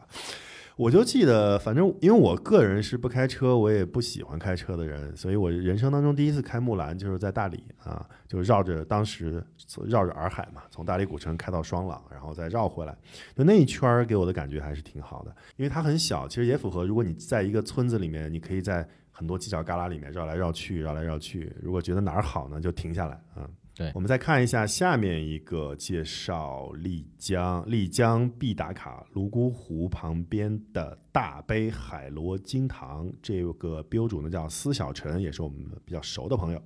[0.76, 9.44] 我就记得，反正因为我个人是不开车，我也不喜欢开车的人，所以我人生当中第一次开木兰就是在大理啊，就绕着当时
[9.87, 12.96] 绕着洱海嘛，从大理古城开到双廊，然后再绕回来，
[13.37, 18.84] 就那一圈儿给我的感觉还是挺好的，因为它很小，其实也符合，如果你在一个村子里面，你可以在
[19.16, 23.48] 很多犄角旮旯里面绕来绕去，绕来绕去，如果觉得哪儿好呢，就停下来啊。
[23.77, 36.61] 对，我们再看一下下面一个介绍丽江，丽江必打卡泸沽湖旁边的大杯海螺金堂，这个标主呢叫司小陈，也是我们比较熟的朋友。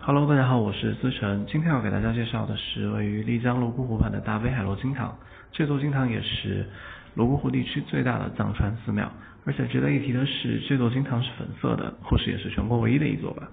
[0.00, 5.16] Hello，大家好，我是思晨，今天要给大家介绍的是位于丽江泸沽湖畔的大杯海螺金堂。
[5.52, 6.66] 这座金堂也是
[7.14, 9.10] 泸沽湖地区最大的藏传寺庙，
[9.44, 13.48] 而且值得一提的是，这座金堂是粉色的，或许也是全国唯一的一座吧。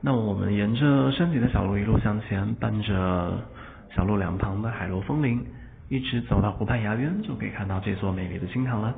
[0.00, 3.38] 那我们沿着山脊的小路一路向前，伴着
[3.94, 5.44] 小路两旁的海螺风铃，
[5.88, 8.94] 一直走到湖畔崖边，就可以看到这座美丽的金堂了。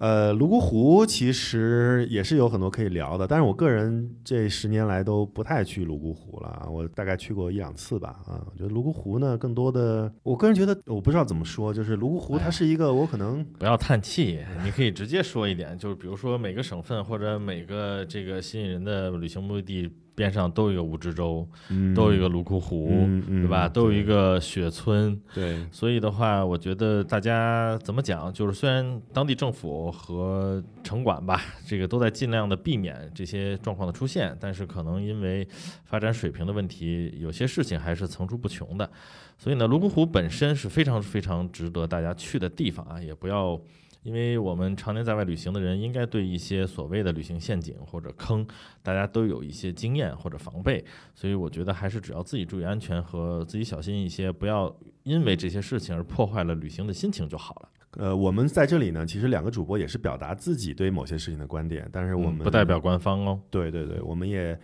[0.00, 8.16] 呃，泸沽湖其实也是有很多可以聊的，但是我个人这十年来都不太去泸沽湖了，我大概去过一两次吧。
[8.26, 19.92] 啊，我觉得泸沽湖呢，更多的，我个人觉得，我不知道怎么说，就是泸沽湖它是一个，我可能不要叹气，你可以直接说一点，就是比如说每个省份或者每个这个吸引人的旅行目的地。
[20.14, 21.46] 边上都有一个蜈支洲，
[21.94, 23.68] 都有一个泸沽湖，对吧？
[23.68, 25.64] 都有一个雪村，对。
[25.70, 35.46] 所以的话，我觉得大家怎么讲，就是虽然当地政府和城管吧，这个都在尽量的避免这些状况的出现，但是可能因为
[35.84, 38.90] 发展水平的问题，有些事情还是层出不穷的。
[39.38, 43.60] 所以呢，泸沽湖本身是非常非常值得大家去的地方啊，也不要。
[44.02, 48.46] 因为我们常年在外旅行的人，应该对一些所谓的旅行陷阱或者坑，
[48.82, 50.84] 大家都有一些经验或者防备，
[51.14, 57.68] 所以我觉得还是只要自己注意安全和自己小心一些，不要因为这些事情而破坏了旅行的心情就好了。
[57.98, 63.40] 呃，我们在这里呢，其实两个主播也是表达自己对某些事情的观点，但是我们不代表官方哦。
[63.50, 64.58] 对对对，我们也。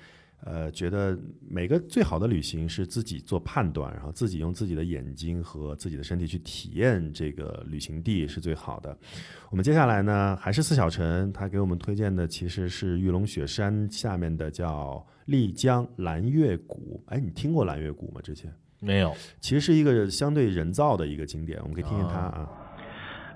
[0.44, 1.18] 呃，觉得
[1.48, 8.96] 每个最好的旅行是自己做判断，然后自己用自己的眼睛和自己的身体去体验这个旅行地是最好的。
[9.50, 17.02] 我们接下来呢，还是四小陈，他给我们推荐的其实是玉龙雪山下面的叫丽江蓝月谷。
[17.08, 18.20] 哎，你听过蓝月谷吗？
[18.22, 22.48] 之前没有，其实是一个相对人造的一个景点，我们可以听听它啊。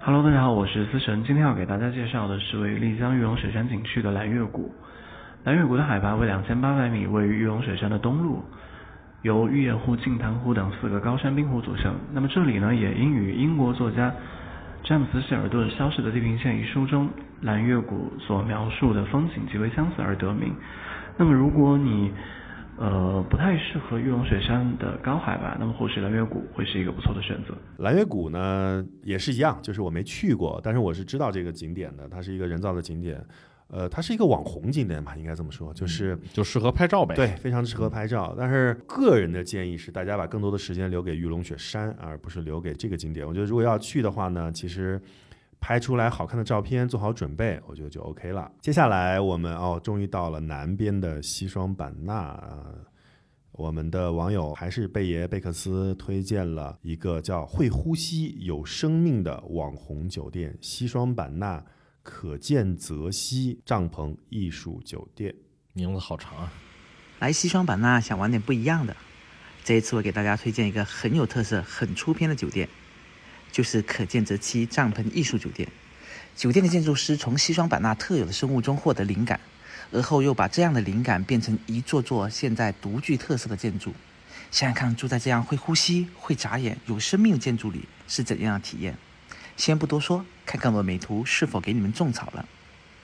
[0.02, 4.70] Hello，大家好，我是思成，今天要给大家介绍的是位于丽江玉龙雪山景区的蓝月谷。
[5.42, 8.40] 蓝月谷的海拔为两千八百米，位于玉龙雪山的东麓，
[9.22, 11.94] 由玉叶湖、镜潭湖等四个高山冰湖组成。
[12.12, 14.14] 那么这里呢，也因与英国作家
[14.84, 17.08] 詹姆斯·希尔顿《消失的地平线》一书中
[17.40, 20.54] 蓝月谷所描述的风景极为相似而得名。
[21.16, 22.12] 那么如果你
[22.76, 27.54] 呃不太适合玉龙雪山的高海拔，那么或许蓝月谷会是一个不错的选择。
[27.78, 33.18] 蓝月谷呢也是一样，就是我没去过，但是我是知道这个景点的，它是一个人造的景点。
[33.72, 37.14] 呃，它是一个网红景点吧，应该这么说，就是就适合拍照呗。
[37.14, 38.34] 对，非常适合拍照。
[38.36, 43.26] 但是个人的建议是，大家把更多的时间留给玉龙雪山，而不是留给这个景点。
[43.26, 45.00] 我觉得如果要去的话呢，其实
[45.60, 48.50] 拍出来好看的照片，做好准备，我觉得就 OK 了。
[48.60, 52.42] 接下来我们哦，终于到了南边的西双版纳。
[53.52, 61.62] 我们的网友还是贝爷贝克斯推荐了一个叫“会呼吸、有生命”的网红酒店——西双版纳。
[62.02, 65.34] 可见泽西帐篷艺术酒店。
[65.72, 66.52] 名字好长啊！
[67.20, 68.96] 来西双版纳想玩点不一样的，
[69.62, 72.68] 这一次我给大家推荐一个很有特色、很出片的酒店，
[73.52, 75.68] 就是可见泽西帐篷艺术酒店。
[76.34, 79.38] 酒店的建筑师从西双版纳特有的生物中获得灵感，
[79.92, 83.92] 而后又把这样的灵感变成一座座现在独具特色的建筑。
[84.50, 88.96] 想想看，住在这样会呼吸、会眨眼、有生命的建筑里是怎样的体验？
[89.60, 92.48] 先不多说，看看我的美图是否给你们种草了。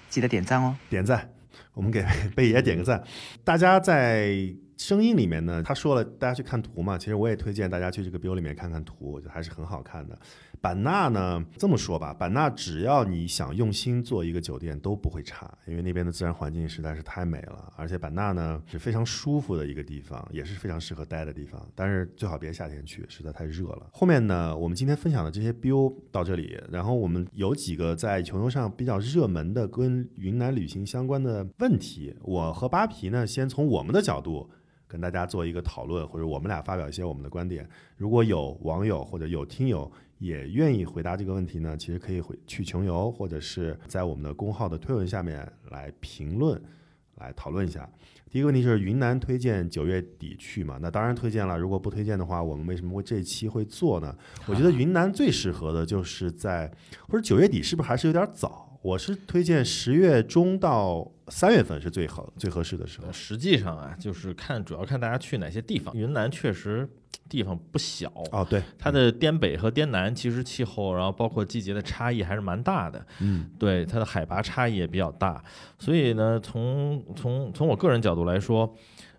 [0.09, 0.75] 记得点赞哦！
[0.89, 1.31] 点赞，
[1.75, 2.03] 我们给
[2.35, 3.05] 贝爷点个赞。
[3.45, 4.35] 大家在
[4.79, 6.97] 声音里面呢，他说了，大家去看图嘛。
[6.97, 10.19] 其实我也推荐大家去这个 bill 里面看看图，我觉得还是很好看的。
[10.61, 21.61] 版纳呢，这么说吧，版纳只要你想用心做一个酒店都不会差，因为那边的自然环境实在是太美了，而且版纳呢是非常舒服的一个地方，也是非常适合待的地方。
[21.75, 23.89] 但是最好别夏天去，实在太热了。
[23.93, 34.49] 后面呢，我们今天分享的这些 bill 到这里，然后我们有几个在穷游上比较热门的跟云南旅行相关的问题，我和扒皮呢先从我们的角度。
[34.89, 37.69] 跟大家做一个讨论，或者我们俩发表一些我们的观点。
[37.97, 46.61] 如果有网友或者有听友也愿意回答这个问题呢，其实可以回去穷游，或者是在我们的公号的推文下面来评论，
[47.17, 47.89] 来讨论一下。
[48.29, 50.79] 第一个问题就是云南推荐九月底去嘛？
[50.83, 51.57] 那当然推荐了。
[51.59, 54.15] 如果不推荐的话，我们为什么会这期会做呢？
[54.47, 56.71] 我觉得云南最适合的就是在
[57.09, 58.66] 或者九月底是不是还是有点早？
[58.87, 63.11] 我是推荐十月中到三月份是最好最合适的时候。
[63.11, 65.93] 实际上啊，就是看主要看大家去哪些地方。
[65.93, 66.89] 云南确实
[67.29, 73.05] 地方不小哦，对，它的滇北和滇南其实气候，然后包括季节的差异还是蛮大的。
[73.19, 75.43] 嗯，对，它的海拔差异也比较大。
[75.81, 78.73] 所以呢，从从从我个人角度来说，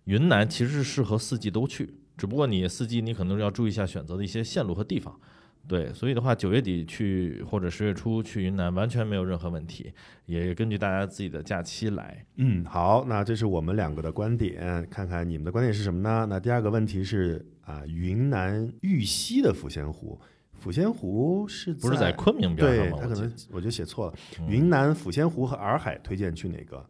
[0.06, 5.20] 云南其实是适合四季都去，只不过你四季你可能要注意一下选择的一些线路和地方。
[5.68, 9.92] 对，所以的话，九月底去或者十月初去云南完全没有任何问题，
[10.26, 12.26] 也根据大家自己的假期来。
[12.38, 16.26] 嗯，好，那这是我们两个的观点，看看你们的观点是什么呢？
[16.30, 20.18] 那第二个问题是啊，云南玉溪的抚仙湖，
[20.64, 22.98] 抚仙湖是不是在昆明边上吗？
[22.98, 24.14] 对，他可能我就写错了。
[24.48, 26.86] 云南抚仙湖和洱海推荐去哪个？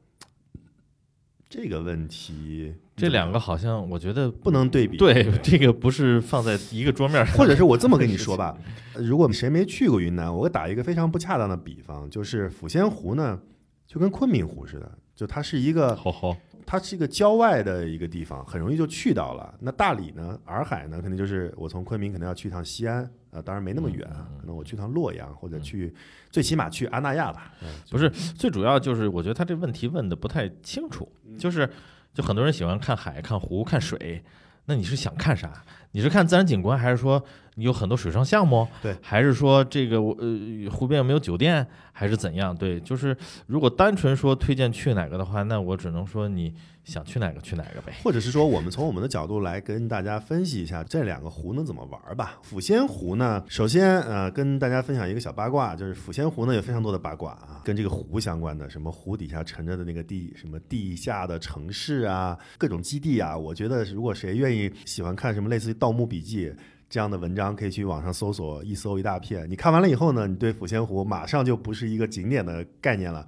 [1.49, 4.97] 这个问题，这两个好像我觉得不能对比。
[4.97, 7.37] 对，这个不是放在一个桌面上。
[7.37, 8.57] 或者是我这么跟你 说吧，
[8.95, 13.39] 如果谁没去过云南，我打一个非常不恰当的比方，就是抚仙湖呢，
[13.85, 19.53] 就跟昆明湖似的，就它是一个，好好，它是一个郊外的一个地方，很容易就去到了。
[19.59, 23.07] 那大理呢，洱海呢，肯定就是我从昆明可能要去一趟西安。
[23.29, 24.07] 啊，当然没那么远，
[24.39, 25.93] 可能我去趟洛阳或者去，
[26.31, 27.51] 最起码去阿那亚吧。
[27.91, 31.07] 不是，最主要就是我觉得他这问题问的不太清楚，
[31.37, 31.69] 就是
[32.17, 34.23] 就很多人喜欢看海、看湖、看水，
[34.65, 35.63] 那你是想看啥？
[35.91, 37.23] 你是看自然景观，还是说
[37.57, 38.67] 有很多水上项目？
[38.81, 42.55] 对，还是说这个呃湖边有没有酒店，还是怎样？
[42.55, 43.15] 对，就是
[43.45, 46.53] 如果单纯说推荐去哪个的话，那我只能说你。
[46.87, 52.39] 想去哪个去哪个呗，或者是说，我们从我们的角度来跟大家分析一下这两个湖能怎么玩吧。
[52.49, 63.37] 抚仙湖呢，首先呃，跟大家分享一个小八卦，就是抚仙湖呢有非常多的八卦啊，跟这个湖相关的，什么湖底下沉着的那个地，什么地下的城市啊，各种基地啊。
[63.37, 66.47] 我觉得如果谁愿意喜欢看什么类似于《盗墓笔记》
[66.89, 69.49] 这样的文章，可以去网上搜索，一搜一大片。
[69.49, 73.27] 你看完了以后呢，你对抚仙湖马上就不是一个景点的概念了。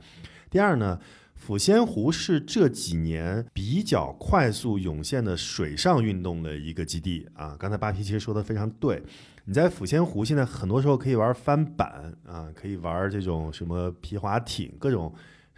[0.50, 1.00] 第二呢。
[1.48, 7.56] 抚仙湖是这几年比较快速涌现的水上运动的一个基地啊。
[7.58, 9.02] 刚才扒皮其实说的非常对，
[9.45, 15.13] 你在抚仙湖现在很多时候可以玩翻板啊，可以玩这种什么皮划艇，各种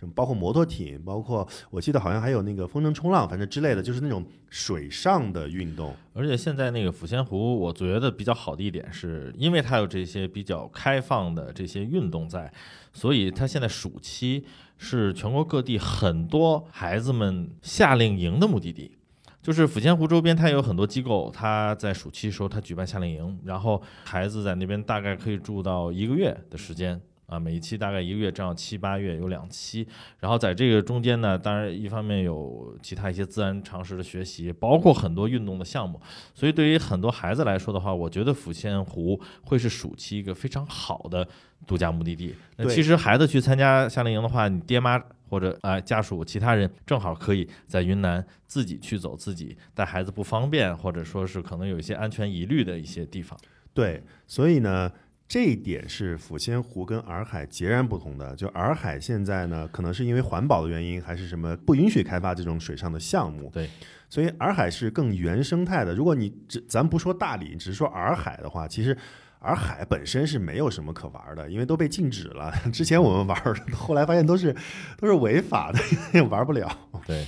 [0.09, 5.95] 包括摩托艇，包括我记得好像还有那个风筝冲浪，反正之类的，就是那种水上的运动。
[6.13, 12.51] 而且现在那个抚仙湖，我觉得比较好的一点是，因为它有这些比较开放的这些运动在，
[12.93, 14.45] 所以它现在暑期。
[14.83, 18.97] 是全国各地很多孩子们夏令营的目的地，
[19.39, 26.99] 就是抚仙湖周边，它有很多机构，它在暑期时候它举办夏令营，然后孩子在那边大概可以住到一个月的时间。
[27.31, 29.87] 啊，每一期大概一个月，这样七八月有两期。
[30.19, 35.97] 然后在这个中间呢，当然一方面有其他一些自然常识的学习，包括很多运动的项目。
[36.35, 41.25] 所以对于很多孩子来说的话，我觉得抚仙湖会是暑期一个非常好的
[41.65, 42.35] 度假目的地。
[42.57, 53.39] 那其实孩子去参加夏令营的话，你爹妈或者啊家属其他人正好可以在云南自己去走，自己带孩子不方便，或者说是可能有一些安全疑虑的一些地方。
[53.73, 54.91] 对，所以呢。
[55.31, 58.35] 这一点是抚仙湖跟洱海截然不同的。
[58.35, 63.49] 就洱海现在呢，可能是因为环保的原因，还是什么不允许开发这种水上的项目。
[63.53, 63.69] 对，
[64.09, 65.95] 所以洱海是更原生态的。
[65.95, 68.97] 如果你只咱不说大理，只是说洱海的话，其实
[69.39, 72.53] 洱海本身是没有什么可玩的，因为都被禁止了。
[72.73, 74.53] 之前我们玩儿，后来发现都是
[74.99, 75.79] 都是违法的，
[76.27, 76.69] 玩不了。
[77.07, 77.21] 对，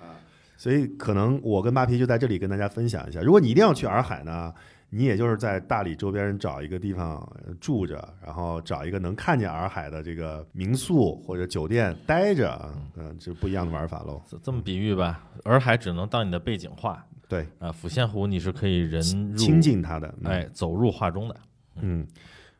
[0.00, 0.18] 啊
[0.56, 4.52] 所以可能我跟扒皮就在这里跟大家分享一下，如果你一定要去洱海呢，
[4.96, 7.20] 你也就是在大理周边找一个地方
[7.60, 14.22] 住着，然后找一个能看见洱海的这个民宿或者酒店待着，嗯，这不一样的玩法喽。
[14.28, 19.02] 这这么比喻吧，洱海只能当你的背景画对，啊，抚仙湖你是可以人
[19.36, 21.36] 亲近它的，嗯哎，走入画中的。
[21.80, 22.06] 嗯，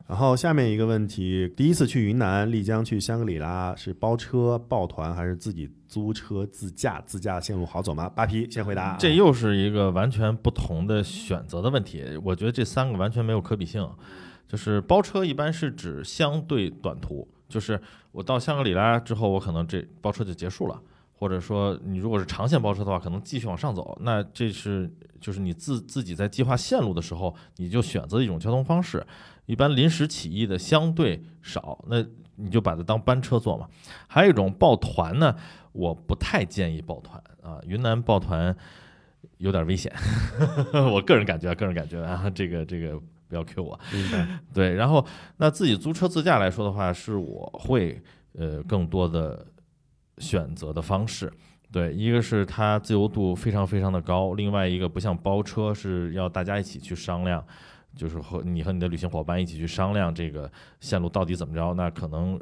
[0.05, 7.01] 然后下面一个问题，第一次去云南丽江去香格里拉是包车抱团还是自己租车自驾？
[7.05, 8.09] 自驾线路好走吗？
[8.09, 8.97] 扒皮先回答。
[8.97, 12.03] 这又是一个完全不同的选择的问题。
[12.21, 13.89] 我觉得这三个完全没有可比性。
[14.45, 17.81] 就是包车一般是指相对短途，就是
[18.11, 20.77] 我到香格里拉之后，我可能这包车就结束了，
[21.13, 23.97] 或者说你如果是长线包车的话，可能继续往上走。
[24.01, 24.91] 那这是
[25.21, 29.07] 就是你自自己在计划线路的时候，你就选择一种交通方式。
[29.45, 32.03] 一般临时起意的相对少，那
[32.35, 33.67] 你就把它当班车坐嘛。
[34.07, 35.35] 还有一种抱团呢，
[35.75, 38.55] 我不太建议抱团啊，云南抱团
[39.39, 39.93] 有点危险，
[40.93, 42.97] 我个人感觉，个人感觉啊，这个这个
[43.27, 43.79] 不要 Q 我。
[44.53, 45.05] 对，然后
[45.37, 48.01] 那自己租车自驾来说的话，是我会
[48.33, 49.45] 呃更多的
[50.19, 51.31] 选择的方式。
[51.71, 57.45] 对，一个是它自由度非常非常的高，另外一个不像包车是要大家一起去商量，
[57.97, 60.49] 就是和你和你的旅行伙伴一起去商量这个
[60.79, 62.39] 线路到底怎么着，那可能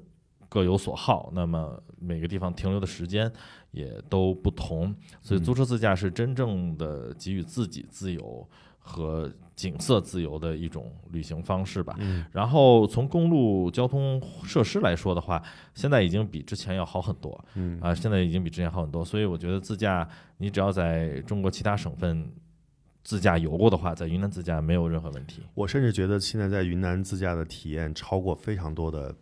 [0.53, 3.31] 各有所好，那么每个地方停留的时间
[3.71, 8.47] 也都不同，所以租车自驾是真正的给予自己自由
[8.77, 11.95] 和景色自由的一种旅行方式吧。
[11.97, 15.41] 嗯然后从公路交通设施来说的话，
[15.73, 19.03] 现在已经比之前要好很多嗯啊，现在已经比之前好很多。
[19.03, 22.31] 所以我觉得自驾，你只要在中国其他省份
[23.03, 25.41] 自驾游过的话，在云南自驾没有任何问题。
[25.55, 29.15] 我甚至觉得现在在云南自驾的体验超过非常多的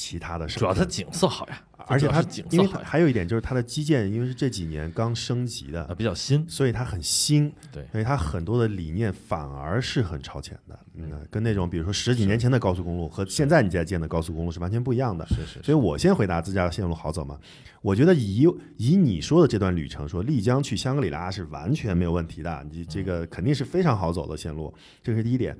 [0.00, 6.42] 其他的省，主要它景色好呀，而且它景因为它色好呀，还有一点就是它的基建，因为是这几年刚升级的啊，比较新。
[6.48, 15.26] 所以它很新，对所以它很多的理念反而是很超前的，嗯，跟那种比如说十几年前的高速公路和现在你在建的高速公路是完全不一样的。
[15.26, 17.38] 是是所以我先回答自驾线路好走吗？
[17.82, 18.48] 我觉得以
[18.78, 24.72] 以你说的这段旅程，说丽江去香格里拉是完全没有问题的，你这个肯定是非常好走的线路，
[25.02, 25.54] 这是第一点。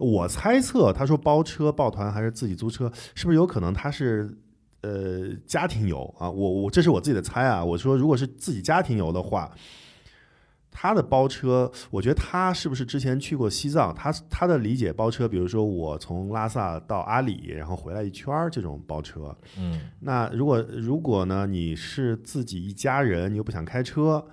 [0.00, 4.36] 我猜测他说包车、抱团还是自己租车，是不是有可能他是
[4.80, 6.28] 呃家庭游啊？
[6.30, 7.64] 我我这是我自己的猜啊。
[7.64, 9.52] 我说如果是自己家庭游的话，
[10.72, 13.92] 他的包车，我觉得他是不是之前去过西藏？
[13.94, 19.36] 他他的理解包车，比如说我从拉萨到阿里，然后回来一圈儿这种包车。
[19.58, 24.24] 嗯那如果如果呢，你是自己一家人，你又不想开车，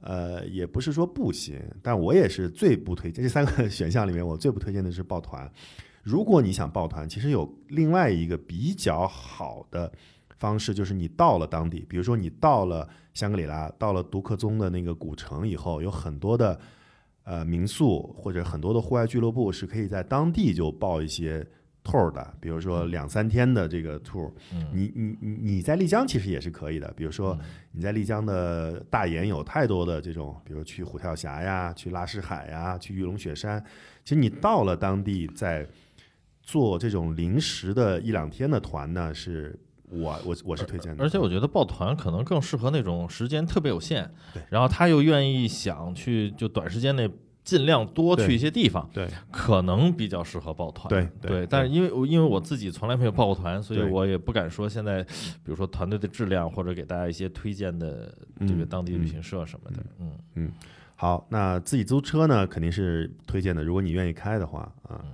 [0.00, 5.50] 呃，也不是说不行，但我也是最不推荐这三个 选项里面，我最不推荐的是抱团。
[6.02, 9.92] 如果你想抱团，其实有另外一个比较好的
[10.38, 16.58] 方式，就是你到了当地，比如说你到了香格里拉，到了独克宗的那个古城以后，有很多的
[17.24, 21.44] 呃民宿或者很多的户外俱乐部是可以在当地就报一些
[21.88, 24.30] tour 的，比如说两三天的这个 tour。
[24.52, 27.38] 嗯你你你你在丽江其实也是可以的，比如说
[27.72, 33.64] 你在丽江的大研有太多的这种，比如去虎跳峡呀，去拉市海呀，去玉龙雪山。
[34.04, 35.66] 其实你到了当地，在
[36.42, 39.58] 做这种临时的一两天的团呢，是
[39.90, 41.02] 我我我是推荐的。
[41.02, 47.08] 而且我觉得抱团可能更适合那种时间特别有限，对然后他又愿意想去就短时间内
[47.48, 49.08] 尽量多去一些地方，对。
[49.32, 50.86] 可能比较适合抱团。
[50.90, 60.52] 对对但是因为我因为我自己从来没有抱过团，所以我也不敢说现在，比如说团队的质量或者给大家一些推荐的这个嗯当地旅行社什么的，嗯嗯。
[60.94, 63.64] 好，那自己租车呢，肯定是推荐的。
[63.64, 65.12] 如果你愿意开的话啊，嗯。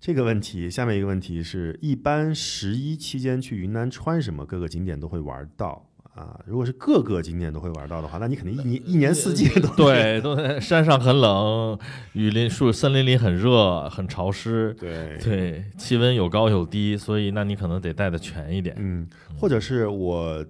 [0.00, 4.44] 这个问题，下面一个问题是一般十一期间去云南穿什么？
[4.44, 6.40] 各个景点都会玩到啊。
[6.46, 11.78] 如果是各个景点都会玩到的话，那你肯定一年一年四季都 对，都在山上很冷，
[12.12, 18.76] 雨林树森林里很热很潮湿，对对，气温有高有低，所以那你可能得带的全一点。
[18.78, 19.08] 嗯，
[19.38, 20.44] 或者是我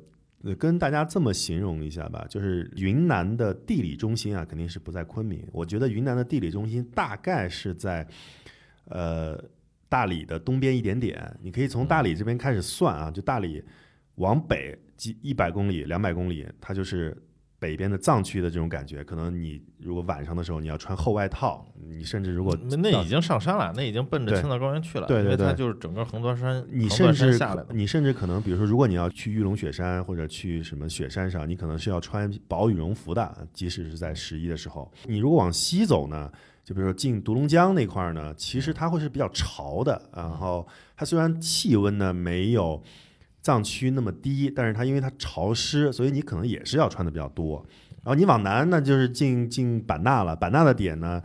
[0.44, 5.46] 呃跟大家这么形容一下吧，就是云南的地理中心啊，肯定是不在昆明。
[5.52, 8.06] 我觉得云南的地理中心大概是在
[8.86, 9.40] 呃
[9.88, 11.36] 大理的东边一点点。
[11.40, 13.62] 你可以从大理这边开始算啊，就大理
[14.16, 17.20] 往北几一百公里、两百公里，它就是
[17.59, 27.74] 北边的藏区的这种感觉，可能你如果晚上的时候你要穿厚外套，你甚至如果那那已经上山了，那已经奔着青藏高原去了，对对对因为它就是整个横断山，你甚至下来的。
[27.74, 34.88] 你甚至可能，比如说，如果你要去玉龙雪山或者去什么雪山上，你可能是要穿薄羽绒服的，即使是在十一的时候。
[35.07, 36.30] 你如果往西走呢，
[36.62, 40.64] 就比如说进独龙江那块儿呢，其实它会是比较潮的，然后
[40.96, 42.80] 它虽然气温呢没有
[43.43, 47.62] 藏区那么低，但是它因为它潮湿，所以你可能也是要穿的比较多。
[48.03, 51.22] 然后你往南呢，就是进进版纳了，版纳的点呢。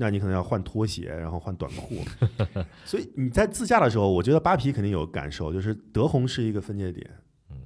[0.00, 1.96] 那你可能要换拖鞋，然后换短裤，
[2.86, 7.04] 所以你在自驾的时候，我觉得扒皮肯定有感受，就是德宏是一个分界点，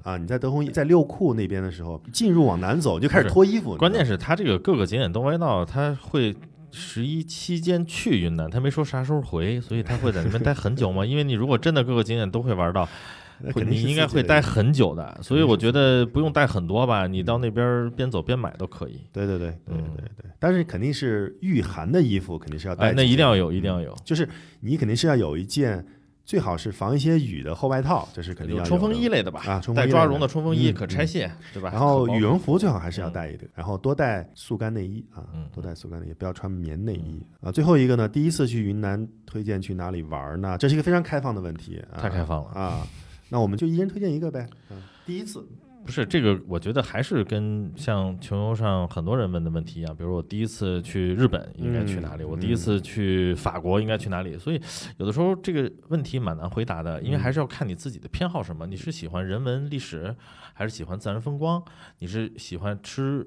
[0.02, 6.34] 啊，你在德宏在六库那边的时候，进入往南走就开始脱衣服，关键是是它这个各个景点都歪到，它会
[6.70, 11.04] 十一期间去云南，他没说啥时候回，所以他会在那边待很久吗？
[11.04, 12.88] 因为你如果真的各个景点都会玩到，
[13.50, 19.00] 会你应该会待很久的，所以我觉得不用带很多吧，你到那边边走边买都可以。
[19.12, 23.96] 对对对对嗯对对，但是肯定是御寒的衣服肯定是要带哎，那一定要有，一定要有。
[24.04, 24.28] 就是
[24.60, 25.84] 你肯定是要有一件。
[26.24, 31.68] 最好是防一些雨的厚外套，这是肯定要有的冲锋衣类的吧，啊，冲锋衣带抓绒的冲锋衣嗯可拆卸，对吧？
[31.72, 37.50] 然后羽绒服最好还是要带一点，然后多带速干内衣啊嗯，多带速干内衣，不要穿棉内衣啊。
[37.50, 40.56] 最后一个呢，第一次去云南，推荐去哪里玩呢？
[40.56, 42.86] 这是一个非常开放的问题，啊太开放了啊。
[43.32, 44.46] 那我们就一人推荐一个呗。
[44.70, 44.76] 嗯，
[45.06, 45.42] 第一次，
[45.86, 54.60] 不是这个，我觉得还是跟像穷游上很多人问的问题一样，比如我第一次去日本应该去哪里，嗯我第一次去法国应该去哪里，所以
[54.98, 60.14] 有的时候这个问题蛮难回答的，因为还是要看你自己的偏好什么，你是喜欢人文历史，
[60.52, 61.64] 还是喜欢自然风光，
[62.00, 63.26] 你是喜欢吃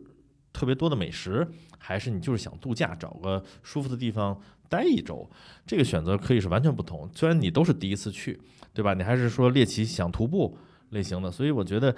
[0.54, 1.48] 特别多的美食，
[1.80, 4.40] 还是你就是想度假，找个舒服的地方
[4.70, 5.28] 待一周，
[5.66, 7.10] 这个选择可以是完全不同。
[7.14, 8.40] 虽然你都是第一次去，
[8.76, 8.94] 对吧？
[8.94, 10.56] 你还是说猎奇想徒步
[10.90, 11.96] 类型的，所以我觉得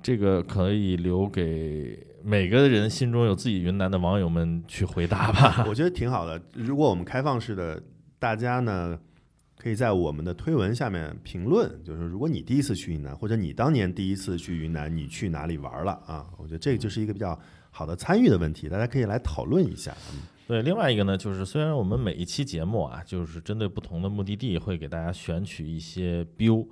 [0.00, 5.64] 这个可以留给每个人心中有自己云南的网友们去回答吧。
[5.68, 6.40] 我觉得挺好的。
[6.54, 7.82] 如果我们开放式的，
[8.18, 8.98] 大家呢
[9.58, 16.26] 可以在我们的推文下面评论，就是如果你第一次去云南，或者你当年第一次去云南，你去哪里玩了啊？
[16.38, 17.38] 我觉得这个就是一个比较
[17.70, 19.92] 好的参与的问题，大家可以来讨论一下。
[20.12, 26.62] 嗯对，另外一个呢，就是虽然我们每一期节目啊，就是针对不同的目的地，会给大家选取一些标，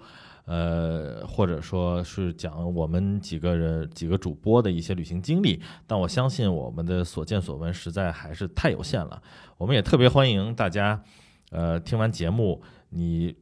[0.45, 9.23] 呃，或者说是讲我们几个人几个主播的一些旅行经历，但我相信我们的所见所闻实在还是太有限了。
[9.57, 11.03] 我们也特别欢迎大家，
[11.51, 12.61] 呃，听完节目
[12.91, 13.35] 你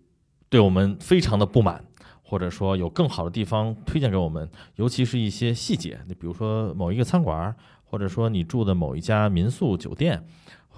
[0.49, 1.85] 对我们非常的不满。
[2.23, 7.53] 或者说有更好的地方推荐给我们，尤其是一些细节，你比如说某一个餐馆，
[7.91, 10.25] 或者说你住的某一家民宿酒店，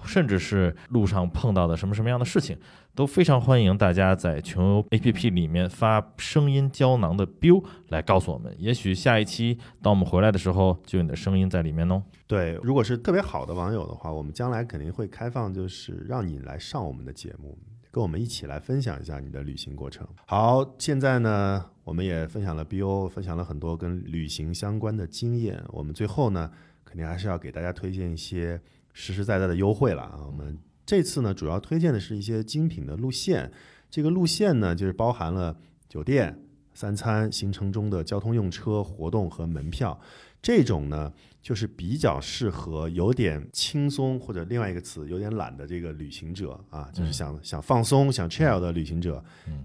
[0.03, 2.57] 甚至是路上碰到的什么什么样的事情，
[2.95, 8.51] 都非常欢迎大家在穷游 APP 里面发声音胶囊的 biu 来告诉我们。
[8.57, 12.01] 也许下一期当我们回来的时候，就有你的声音在里面哦。
[12.25, 17.55] 对，如果是特别好的网友的话，我们将来肯定会开放，就是让你来上我们的节目。
[17.91, 20.03] 跟我们一起来分享一下你的旅行过程。
[20.25, 25.63] 好，现在呢，我们也分享了 BO，分享了很多跟旅行相关的经验。
[25.67, 26.49] 我们最后呢，
[26.93, 28.61] 肯定还是要给大家推荐一些
[28.93, 30.19] 实实在在的优惠了啊。
[30.27, 33.51] 我们这次呢，主要推荐的是一些精品的路线。
[33.89, 35.57] 这个路线呢，就是包含了
[35.89, 36.39] 酒店、
[36.75, 39.99] 三餐、行程中的交通用车、活动和门票。
[40.39, 41.11] 这种呢，
[41.43, 49.21] 就是比较适合有点轻松或者另外一个词有点懒的这个旅行者啊，就是想、想放松、想 chill 的旅行者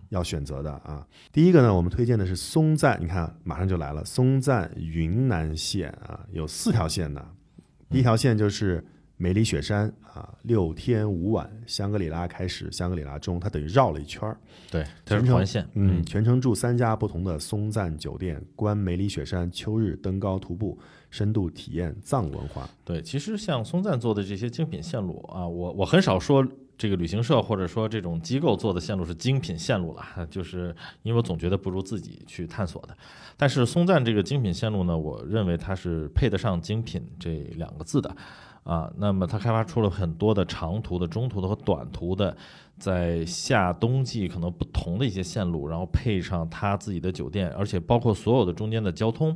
[0.09, 1.07] 要选择的啊。
[1.33, 7.24] 第一个呢，我们推荐的是松赞，你看马上就来了，松赞云南线啊，有四条线呢。
[7.89, 8.85] 第一条线就是
[9.19, 14.39] 梅里雪山啊，六天五晚，香格里拉开始，香格里拉中，它等于绕了一圈儿。
[14.71, 20.79] 对，它全程是环线，嗯，全程住三家不同的松赞酒店，观梅里雪山，秋日登高徒步，
[21.11, 22.71] 深度体验藏文化。
[22.85, 26.47] 对，其实像松赞做的这些精品线路啊，我我很少说
[26.77, 32.97] 这个旅行社或者说这种机构做的线路是精品线路了，就是因为我总觉得不如自己去探索的。
[33.37, 38.16] 但是松赞这个精品线路呢，我认为它是配得上精品这两个字的。
[38.69, 42.37] 啊，那么他开发出了很多的长途的、中途的和短途的，
[42.79, 49.35] 在夏冬季可能不同的一些线路，然后配上他自己的酒店，而且包括所有的中间的交通。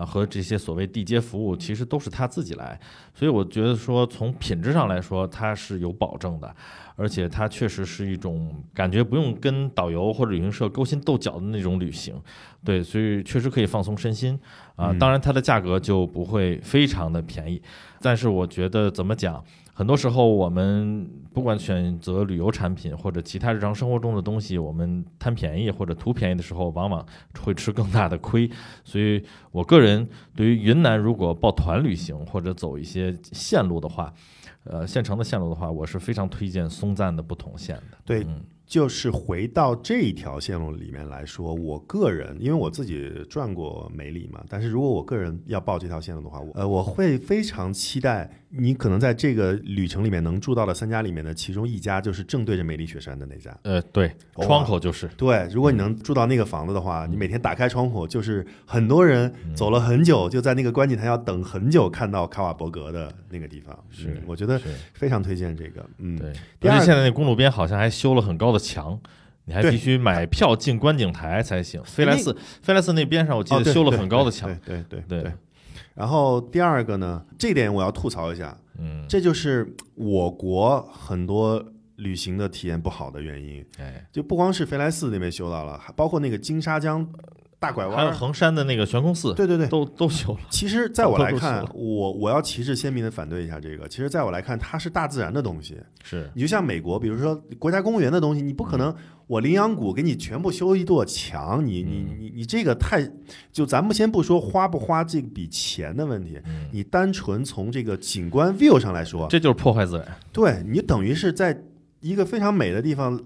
[0.00, 2.80] 啊，和这些所谓地接服务，其实都是他自己来，
[3.14, 6.54] 所以我觉得说从品质上来说，它是有保证的，
[6.96, 12.18] 而且它确实是一种感觉不用跟导游或者旅行社勾心斗角的那种旅行，
[12.64, 14.40] 对，所以确实可以放松身心。
[14.76, 14.90] 啊。
[14.98, 17.60] 当然，它的价格就不会非常的便宜。
[18.00, 27.04] 但是我觉得怎么讲，很多时候我们不管选择旅游产品或者其他日常生活中的东西，我们贪便宜或者图便宜的时候，往往
[27.40, 28.50] 会吃更大的亏。
[28.84, 30.06] 所以我个人
[30.36, 34.12] 对于云南如果报团旅行或者走一些线路的话，
[34.64, 37.96] 呃，县城的线路的话，我是非常推荐松赞的不同线的。
[38.04, 53.56] 对，嗯就是回到这一条线路里面来说，我个人因为我自己转过梅里嘛，但是如果我个人要报这条线路的话，我呃我会非常期待你可能在这个旅程里面能住到的三家里面的其中一家就是正对着美丽雪山的那家。
[53.62, 55.08] 呃，对，窗口就是。
[55.16, 63.78] 对，如果你能住到那个房子的话，你每天打开窗户，就是很多人走了很久，就在那个观景台要等很久，看到卡瓦伯格的那个地方。
[63.88, 64.60] 是嗯我觉得
[64.94, 65.86] 非常推荐这个。
[65.98, 68.98] 嗯，对，第二而且现在那公路边好像还修了很高的墙，
[69.44, 71.80] 你还必须买票进观景台才行。
[71.84, 74.52] 飞来寺，飞来寺那边上我记得修了很高的墙。
[74.66, 75.32] 对对对对。
[75.94, 81.64] 然后第二个呢，这点我要吐槽一下，嗯，这就是我国很多
[81.96, 83.64] 旅行的体验不好的原因。
[83.78, 87.06] 哎，就不光是飞来寺那边修到了，还包括那个金沙江
[87.60, 90.40] 大拐弯，还有衡山的那个悬空寺，对对对，都都修了。
[90.48, 93.86] 其实，在我来看我我要旗帜鲜明的反对一下这个。
[93.86, 95.76] 其实，在我来看，它是大自然的东西。
[96.02, 98.94] 是，你就像美国，比如说国家公园的东西，你不可能
[99.26, 103.06] 我羚羊谷给你全部修一座墙，你你嗯你你这个太
[103.52, 110.06] 就咱们先不说花不花这笔钱的问题，嗯，你单纯从这个景观 view 上来说，这就是破坏自然。
[110.32, 111.62] 对你等于是在
[112.00, 113.20] 一个非常美的地方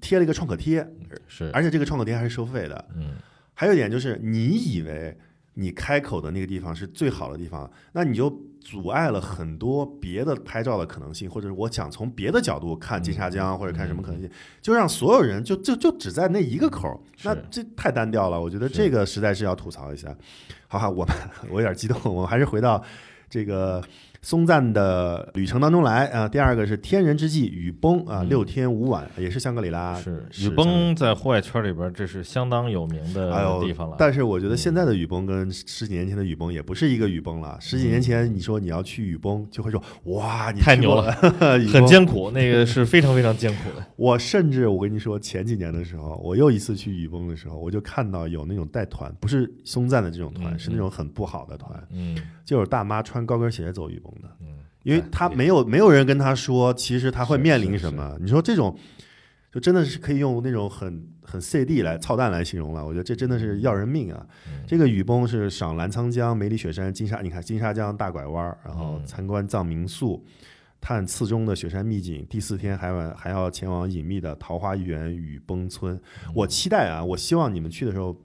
[0.00, 0.86] 贴了一个创可贴，
[1.26, 2.84] 是，而且这个创可贴还是收费的。
[2.96, 3.16] 嗯，
[3.54, 5.16] 还有一点就是，你以为
[5.54, 8.30] 你开口的那个地方是最好的地方，那你就
[8.60, 14.30] 阻碍了很多别的拍照的可能性，或者是我想从别的角度看金沙江或者看什么可能性，
[14.60, 18.40] 就让所有人就就就只在那一个口儿，那这太单调了。
[18.40, 20.16] 我觉得这个实在是要吐槽一下。
[20.68, 21.14] 好好，我们
[21.50, 22.82] 我有点激动，我们还是回到
[23.28, 23.82] 这个。
[24.24, 28.28] 松赞的旅程当中来啊、第二个是天人之际雨崩啊、嗯。
[28.28, 33.96] 六天五晚，也是香格里拉是是雨崩在户外圈里边，这是相当有名哎的呦地方了。
[33.98, 37.58] 但是我觉得现在的雨崩跟十几年前的雨崩也不是一个雨崩了。
[37.60, 41.10] 十几年前你说你要去雨崩，就会说哇，你太牛了。
[41.72, 43.84] 很艰苦，那个是非常非常艰苦的。
[43.96, 54.28] 我甚至我跟你说，前几年的时候，我又一次去雨崩的时候，我就看到有那种带团，不是松赞的这种团，嗯是那种很不好的团，嗯就是大妈穿高跟鞋走雨崩的。
[54.40, 58.16] 嗯，因为哎也他没有没有人跟他说，其实他会面临什么。
[58.20, 58.76] 你说这种，
[59.52, 62.84] 就真的是可以用那种很很 CD 来操蛋来形容了。
[62.84, 64.26] 我觉得这真的是要人命啊！
[64.48, 70.24] 嗯这个雨崩是赏澜沧江、梅里雪山、金沙，你看金沙江大拐弯，然后嗯参观藏民宿，
[70.80, 72.26] 探次中的雪山秘境。
[72.28, 75.94] 第四天还往还要前往隐秘的桃花源雨崩村。
[76.26, 77.04] 嗯我期待啊！
[77.04, 78.16] 我希望你们去的时候。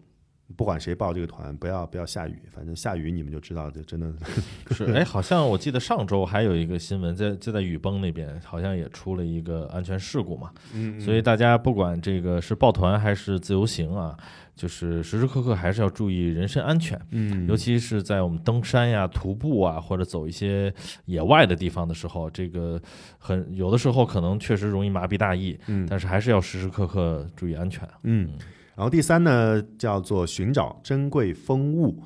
[0.55, 4.11] 不管谁报这个团，不要不要下雨，反正下雨你们就知道，就真的。
[4.71, 10.51] 是哎，好像我记得上周还有一个新闻，在就在雨崩那边，好像也出了一个安全事故嘛。
[10.73, 14.17] 嗯所以大家不管这个是抱团还是自由行啊，
[14.55, 20.73] 就是时时刻刻还是要注意人身安全，嗯，尤其是在我们登山呀、徒步啊，或者走一些
[21.05, 22.81] 野外的地方的时候，这个
[23.17, 25.85] 很有的时候可能确实容易麻痹大意，嗯。
[25.89, 27.87] 但是还是要时时刻刻注意安全。
[28.03, 28.31] 嗯，
[28.77, 31.99] 然后第三呢叫做寻找珍贵风物，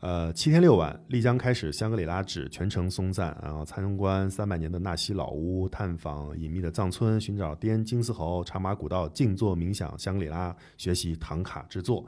[0.00, 12.06] 呃，七天六晚，丽江开始，香格里拉止，全程松赞，然后参观三百年的纳西老屋，探访隐秘的藏村，寻找滇金丝猴，茶马古道，静坐冥想，香格里拉学习唐卡制作。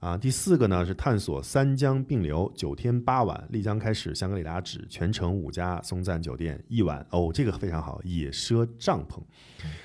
[0.00, 7.06] 啊，第四个呢是探索三江并流，九天八晚，丽江开始，香格里拉止，全程五家松赞酒店一晚。
[7.10, 9.18] 哦，这个非常好，野奢帐篷，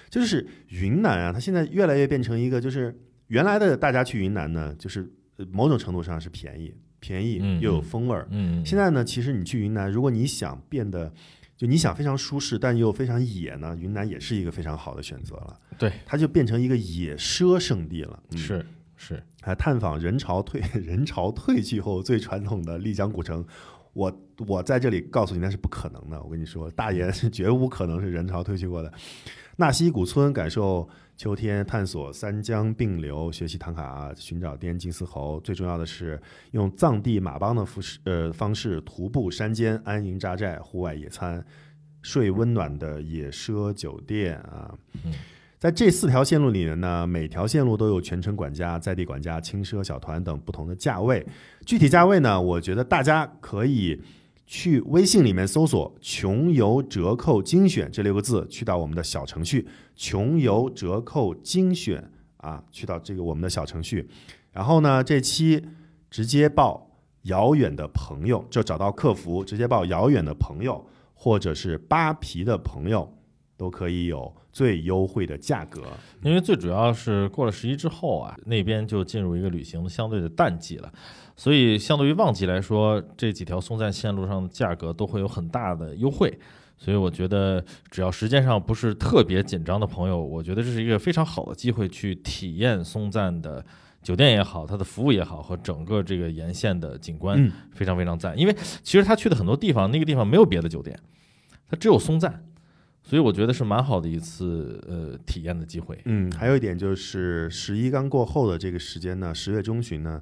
[0.09, 2.97] 就是云南啊，它现在越来越变成一个，就是
[3.29, 8.27] 原来的大家去云南呢，就是呃某种程度上是便宜，便宜嗯又有嗯风味儿。
[8.29, 11.11] 嗯，现在呢，其实你去云南，如果你想变得
[11.55, 15.59] 就你想非常舒适，但又非常野呢，云南也是一个非常好的选择了。
[15.77, 18.21] 对，它就变成一个野奢圣地了。
[18.31, 18.65] 嗯是
[18.95, 23.45] 是，还探访人潮退 人潮退去后最传统的丽江古城。
[23.93, 26.21] 我我在这里告诉你，那是不可能的。
[26.21, 28.93] 我跟你说，大爷是绝无可能是人潮退去过的。
[29.57, 30.87] 纳西古村感受
[31.19, 35.37] 秋天，探索三江并流，学习唐卡，寻找滇金丝猴。
[35.41, 36.17] 最重要的是
[36.51, 41.45] 用藏地马帮的服饰呃方式徒步山间，安营扎寨，户外野餐，
[42.01, 44.73] 睡温暖的野奢酒店啊。
[45.03, 45.11] 嗯
[45.57, 51.27] 在这四条线路里面呢，每条线路都有全程管家、在地管家、轻奢小团等不同的价位。
[51.65, 54.01] 具体价位呢，我觉得大家可以
[54.51, 62.03] 去微信里面搜索“穷游折扣精选”这六个字，去到我们的小程序“穷游折扣精选”
[62.37, 64.09] 啊，去到这个我们的小程序，
[64.51, 65.63] 然后呢，这期
[66.09, 66.89] 直接报
[67.25, 70.83] 遥远的朋友，就找到客服直接报遥远的朋友，
[71.13, 73.07] 或者是扒皮的朋友，
[73.55, 75.83] 都可以有最优惠的价格。
[76.23, 80.91] 因为最主要是过了十一之后啊，那边就进入一个旅行相对的淡季了，
[81.39, 86.37] 所以相对于旺季来说，这几条松赞线路上的价格都会有很大的优惠。
[86.77, 93.65] 所以我觉得，只要时间上不是特别紧张的朋友，我觉得这是一个非常好的机会去体验松赞的
[94.03, 98.37] 酒店也好，它的服务也好，和整个这个沿线的景观，嗯非常非常赞。
[98.37, 100.99] 因为其实他去的很多地方，那个地方没有别的酒店，
[101.69, 102.43] 它只有松赞，
[103.01, 105.97] 所以我觉得是蛮好的一次呃体验的机会。
[106.03, 110.21] 嗯，还有一点就是十一刚过后的这个时间呢，十月中旬呢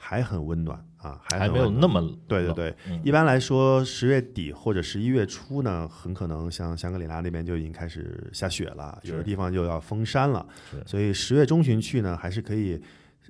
[0.00, 2.74] 还很温暖啊，还还没有那么冷对对对。
[2.88, 10.46] 嗯一般来说，十月底或者十一月初呢，很可能像香格里拉那边就已经开始下雪了，有的地方就要封山了。
[10.86, 12.80] 所以十月中旬去呢，还是可以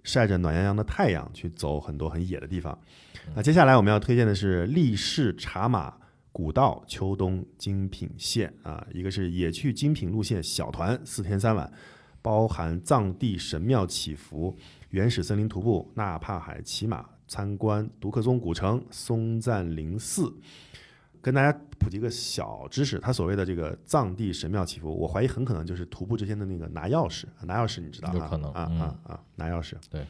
[0.04, 2.78] 晒着暖洋洋的太阳去走很多很野的地方。
[3.26, 5.92] 嗯那接下来我们要推荐的是力士茶马
[6.32, 11.70] 古道秋冬精品线啊，一个是野趣精品路线小团四天三晚，
[12.22, 14.56] 包含藏地神庙祈福、
[14.90, 20.32] 原始森林徒步、纳帕海骑马、参观独克宗古城、松赞林寺。
[21.20, 28.80] 跟大家普及个小知识，他所谓的这个藏地神庙祈福，我怀疑很可能就是徒步之间的那个拿钥匙，拿钥匙你知道啊有可能啊嗯。
[28.80, 29.74] 啊啊，拿钥匙。
[29.90, 30.06] 对，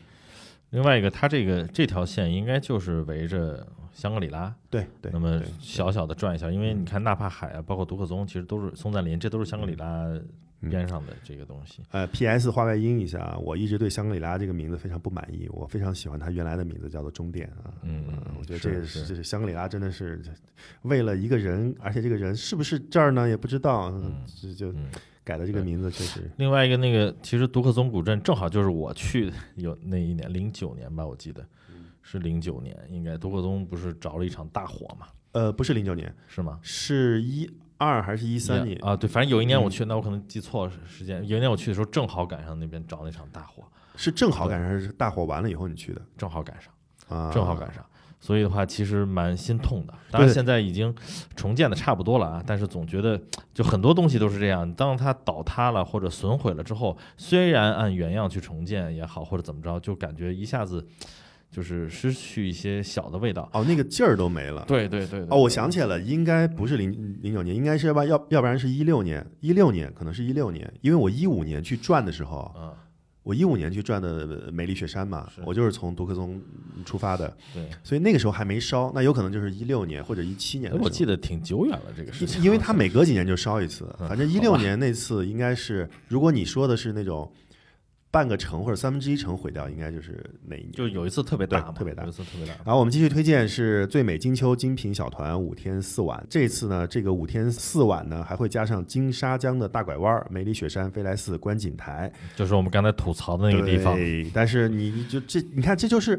[0.70, 5.11] 另外一个，它这个这条线应该就是围着香格里拉，对对。
[5.11, 10.29] 那么小小的转一下，因为你看纳帕海啊，包括独克宗，其实都是松赞林，这都是香格里拉嗯
[10.61, 11.82] 边上的这个东西。
[11.90, 12.50] 呃，P.S.
[12.50, 17.72] 话外音一下啊，我一直对香格里拉这个名字非常不满意，我非常喜欢它原来的名字叫做终点啊。
[17.82, 20.22] 嗯嗯，我觉得这个是这是香格里拉真的是
[20.82, 23.90] 为了一个人，而且这个人是不是这儿呢也不知道，
[24.56, 24.86] 就嗯
[25.24, 26.30] 改的这个名字确实。
[26.38, 31.46] 另外一个那个，其实独克宗古镇正好就是我去有那一年，零九年吧，我记得
[32.02, 36.59] 是零九年，应该独克宗不是着了一场大火嘛，呃，不是零九年，是吗？
[36.62, 37.48] 是一
[37.79, 38.79] 二还是一三年？
[38.85, 41.26] 啊，对，反正有一年我嗯去，那我可能记错了时间。
[41.26, 43.62] 有一年我去的时候，正好赶上那边着那场大火，
[43.97, 46.72] 是正好赶上还是大火完了以后你去的正好赶上，
[47.09, 47.31] 啊？
[47.33, 47.85] 正好赶上。
[48.20, 49.95] 所以的话，其实蛮心痛的。
[50.11, 50.93] 当然，现在已经
[51.37, 53.20] 重建的差不多了啊，但是总觉得
[53.55, 54.68] 就很多东西都是这样。
[54.74, 60.85] 当它倒塌了或者损毁了之后，虽然按原样去重建也好，或者怎么着，就感觉一下子
[61.51, 63.49] 就是失去一些小的味道。
[63.53, 64.64] 哦，那个劲儿都没了。
[64.68, 72.72] 对对对对哦，我想起来了，应该不是零零九年，应该是要不要要不然是一六年，一六年可能是一六年，因为我一五年去转的时候，嗯，
[73.22, 76.40] 我一五年去转的美丽雪山嘛，我就是从独克宗
[76.84, 77.68] 出发的，对。
[77.82, 80.72] 所以那个时候还没烧，那有可能就是一六年或者一七年。
[80.78, 87.30] 我记得挺久远了，这个事情，因为它每隔几年就烧一次，嗯反正一六年那次应该是，如果你说的是那种
[88.11, 90.72] 半个城或者三分之一城毁掉，应该就是哪一年。
[90.72, 92.54] 就有一次特别大嘛，特别大有一次特别大。
[92.64, 96.26] 然后我们继续推荐是最美金秋精品小团五天四晚。
[96.30, 106.18] 这次呢，这个五天四晚呢，还会加上金沙江的大拐弯、梅里雪山、飞来寺、观景台就是我们刚才吐槽的那个地方，对，但是你你就这，你看这就是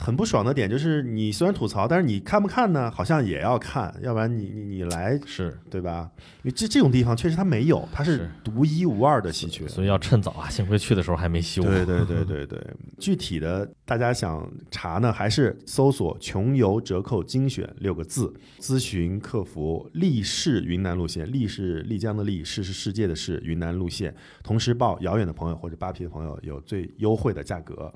[0.00, 2.90] 很不爽的点，就是你虽然吐槽，但是你看不看呢？
[2.90, 6.10] 好像也要看，要不然你你你来是，对吧？
[6.42, 9.68] 因为这这种地方确实它没有，它是是独一无二的稀缺。
[9.68, 10.48] 所以要趁早啊！
[10.48, 11.62] 幸亏去的时候还没修。
[11.62, 12.58] 对对对对对，
[12.98, 24.14] 具体的大家想查呢，还是搜索“穷游折扣精选”六个字，咨询客服“丽市云南路线”，丽是丽江的丽，市是世界的市，云南路线。
[24.42, 27.92] 同时报遥远的朋友或者扒皮的朋友有最优惠的价格。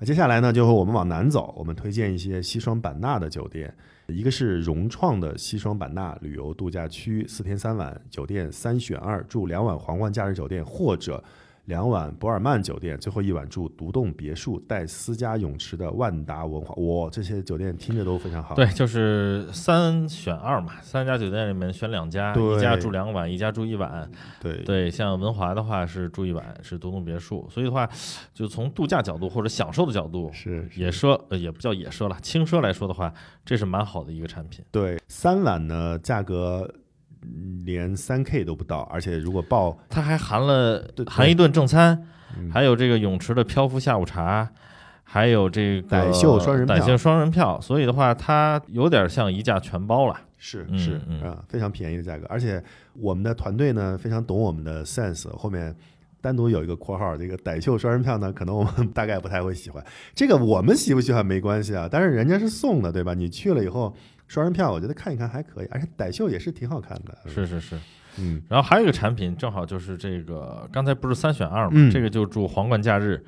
[0.00, 3.74] 那接下来呢，就和我们往南走，我们推荐一些西双版纳的酒店。
[4.06, 11.22] 一个是融创的西双版纳旅游度假区，四天三晚酒店三选二，住两晚皇冠假日酒店或者
[11.68, 16.74] 两晚博尔曼酒店，最后一晚住独栋别墅带私家泳池的万达文化。
[16.76, 18.54] 哇，这些酒店听着都非常好。
[18.54, 24.10] 对，就是三选二嘛，三家酒店里面选两家，一家住两晚，一家住一晚。
[24.40, 27.86] 对对，像文华的话是住一晚，是独栋别墅，所以的话，
[28.32, 33.12] 就从度假角度或者享受的角度，是是野奢呃也不叫野奢了，轻奢来说的话，
[33.44, 34.64] 这是蛮好的一个产品。
[34.70, 36.80] 对，三晚呢价格嗯
[37.64, 42.06] 连三 K 都不到，而且如果报它还含了对含一顿正餐，
[42.36, 44.48] 嗯还有这个泳池的漂浮下午茶，
[45.04, 50.14] 还有这个傣秀双人票傣秀双人票，所以的话，它有点像一价全包了。
[50.14, 52.62] 嗯是是嗯啊，非常便宜的价格，而且
[52.92, 55.74] 我们的团队呢非常懂我们的 sense，后面
[56.20, 59.84] 单独有一个括号，这个傣秀双人票呢，可能我们 大概不太会喜欢。
[60.14, 63.14] 这个我们喜不喜欢没关系啊，但是人家是送的，对吧？
[63.14, 63.92] 你去了以后，
[64.28, 67.18] 双人票我觉得看一看还可以，而且傣秀也是挺好看的。
[67.26, 67.76] 是是是。
[68.18, 73.24] 嗯，然后还有一个产品，正好就是这个，刚才不是三选二嘛，嗯这个就住皇冠假日，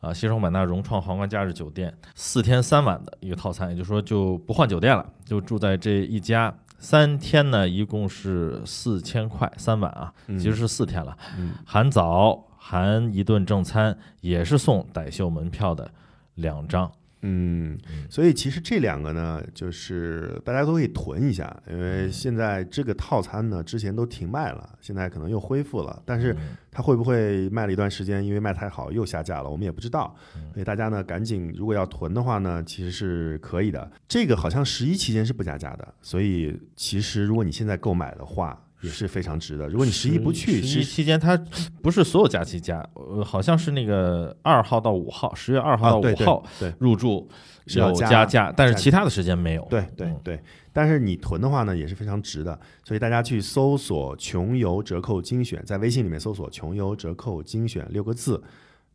[0.00, 6.54] 啊，西双版纳融创皇冠假日酒店四天三晚的一个套餐，也就是说就不换酒店了，就住在这一家。
[6.78, 11.16] 三天呢，一共是四千块三晚啊，其实是四天了，
[11.64, 15.88] 含早含一顿正餐，也是送傣秀门票的
[16.34, 16.90] 两张。
[17.22, 17.78] 嗯，
[18.10, 26.36] 所以其实这两个呢，就是大家都可以囤一下，因为现在这个套餐呢，之前都停卖了，现在可能又恢复了，但是
[26.70, 30.14] 它会不会卖了一段时间，因为卖太好又下架了，我们也不知道。
[30.52, 33.90] 所以大家呢，赶紧如果要囤的话呢，其实是可以的。
[34.08, 38.60] 这个好像十一期间是不加价的，所以其实如果你现在购买的话。
[38.82, 39.68] 也是非常值的。
[39.68, 41.36] 如果你十一不去，十一期间它
[41.80, 46.44] 不是所有假期加，呃，好像是那个二号到五号，十月二号到五号
[46.78, 47.28] 入住
[47.66, 49.66] 有加价，但是其他的时间没有。
[49.70, 50.40] 对对对，
[50.72, 52.58] 但是你囤的话呢，也是非常值的。
[52.84, 58.42] 所以大家去搜索“穷游折扣精选”，在微信里面搜索“穷游折扣精选”六个字。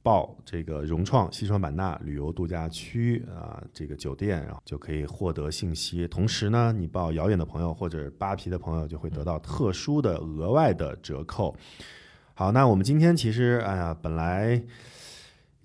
[0.08, 6.08] 报这个融创西双版纳旅游度假区啊，这个酒店，然后就可以获得信息。
[6.08, 11.54] 同时呢，你报遥远的朋友或者扒皮的朋友，就会得到特殊的额外的折扣。
[12.34, 14.64] 好，那我们今天其实，哎呀，本来。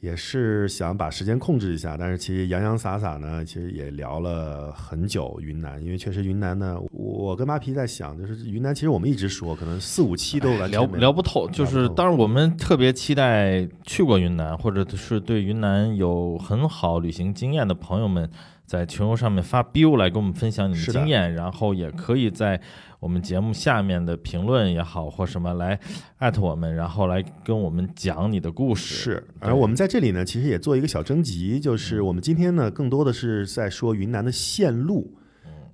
[0.03, 18.28] 也是想把时间控制一下，但是其实洋洋洒洒呢，其实也聊了很久云南，因为确实云南呢，我跟马皮在想，就是云南其实我们一直说，可能四五期都聊聊不透，就是当然我们特别期待去过云南或者是对云南有很好旅行经验的朋友们，
[18.66, 22.61] 在群游上面发 biu 来跟我们分享你的经验，然后也可以在。
[23.03, 25.76] 我们节目下面的评论也好，或什么来
[26.18, 28.94] 艾特我们，然后来跟我们讲你的故事。
[28.94, 35.12] 是，而我们在这里呢，其实也做一个小征集，就是我们今天呢，更多的是在说云南的线路。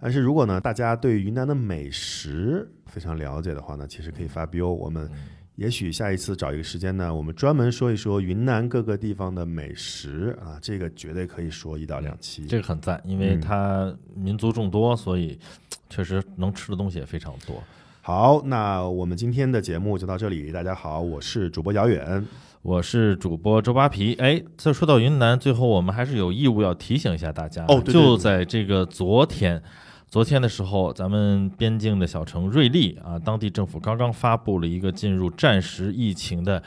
[0.01, 4.73] 但是如果呢，大家对云南的美食非常了解的话呢，其实可以发 O。
[4.73, 5.11] 我们
[5.59, 12.47] 也许下一次找一个时间呢，我们专门说一说云南各个地方的美食啊，这个绝对可以说一到两期。
[12.47, 15.39] 这个很赞，因为它民族众多，所以。
[15.91, 17.57] 确实能吃的东西也非常多。
[18.03, 20.53] 好，那我们今天的节目就到这里。
[20.53, 22.23] 大家好，我是主播姚远，
[22.61, 24.13] 我是主播周扒皮。
[24.17, 27.65] 哎，再说到云南，最后我们还是有义务要提醒一下大家。
[27.69, 29.63] 哦，就在这个昨天，
[30.11, 36.63] 昨天的时候，咱们边境的小城瑞丽啊，当地政府刚刚发布了一个进入战时疫情的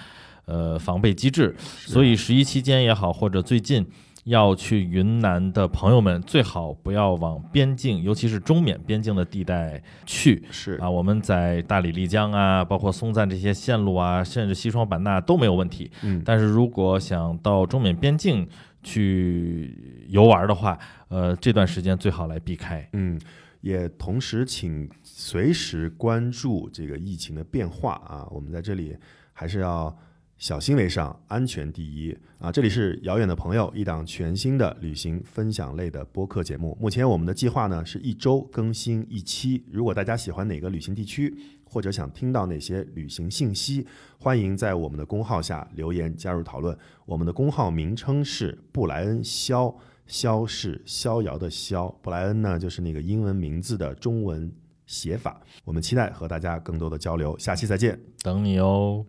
[0.46, 3.86] 呃防备机制，所以十一期间也好，或者最近。
[4.26, 10.44] 要去云南的朋友们，最好不要往边境，尤其是中缅边境的地带去。
[10.52, 15.90] 是啊，我们在大理、丽江啊，包括松赞这些线路啊，甚至西双版纳都没有问题。
[16.04, 18.48] 嗯，但是如果想到中缅边境
[18.84, 20.78] 去游玩的话，
[21.12, 22.90] 呃，这段时间最好来避开。
[22.94, 23.20] 嗯，
[23.60, 28.96] 也同时请随时关注这个疫情的变化啊，我们在这里
[29.34, 29.96] 还是要。
[30.38, 32.52] 小心为上，安全第一啊！
[32.52, 36.76] 这里是遥远的朋友，一档全新的旅行分享类的播客节目。
[36.82, 39.64] 目前我们的计划呢是一周更新一期。
[39.72, 41.32] 如果大家喜欢哪个旅行地区，
[41.64, 43.86] 或者想听到哪些旅行信息，
[44.18, 46.76] 欢迎在我们的公号下留言加入讨论。
[47.06, 49.72] 我们的公号名称是布莱恩肖，
[50.12, 54.52] 萧是逍遥的萧，布莱恩呢就是那个英文名字的中文
[54.86, 55.42] 写法。
[55.64, 59.06] 我们期待和大家更多的交流，下期再见，等你哦。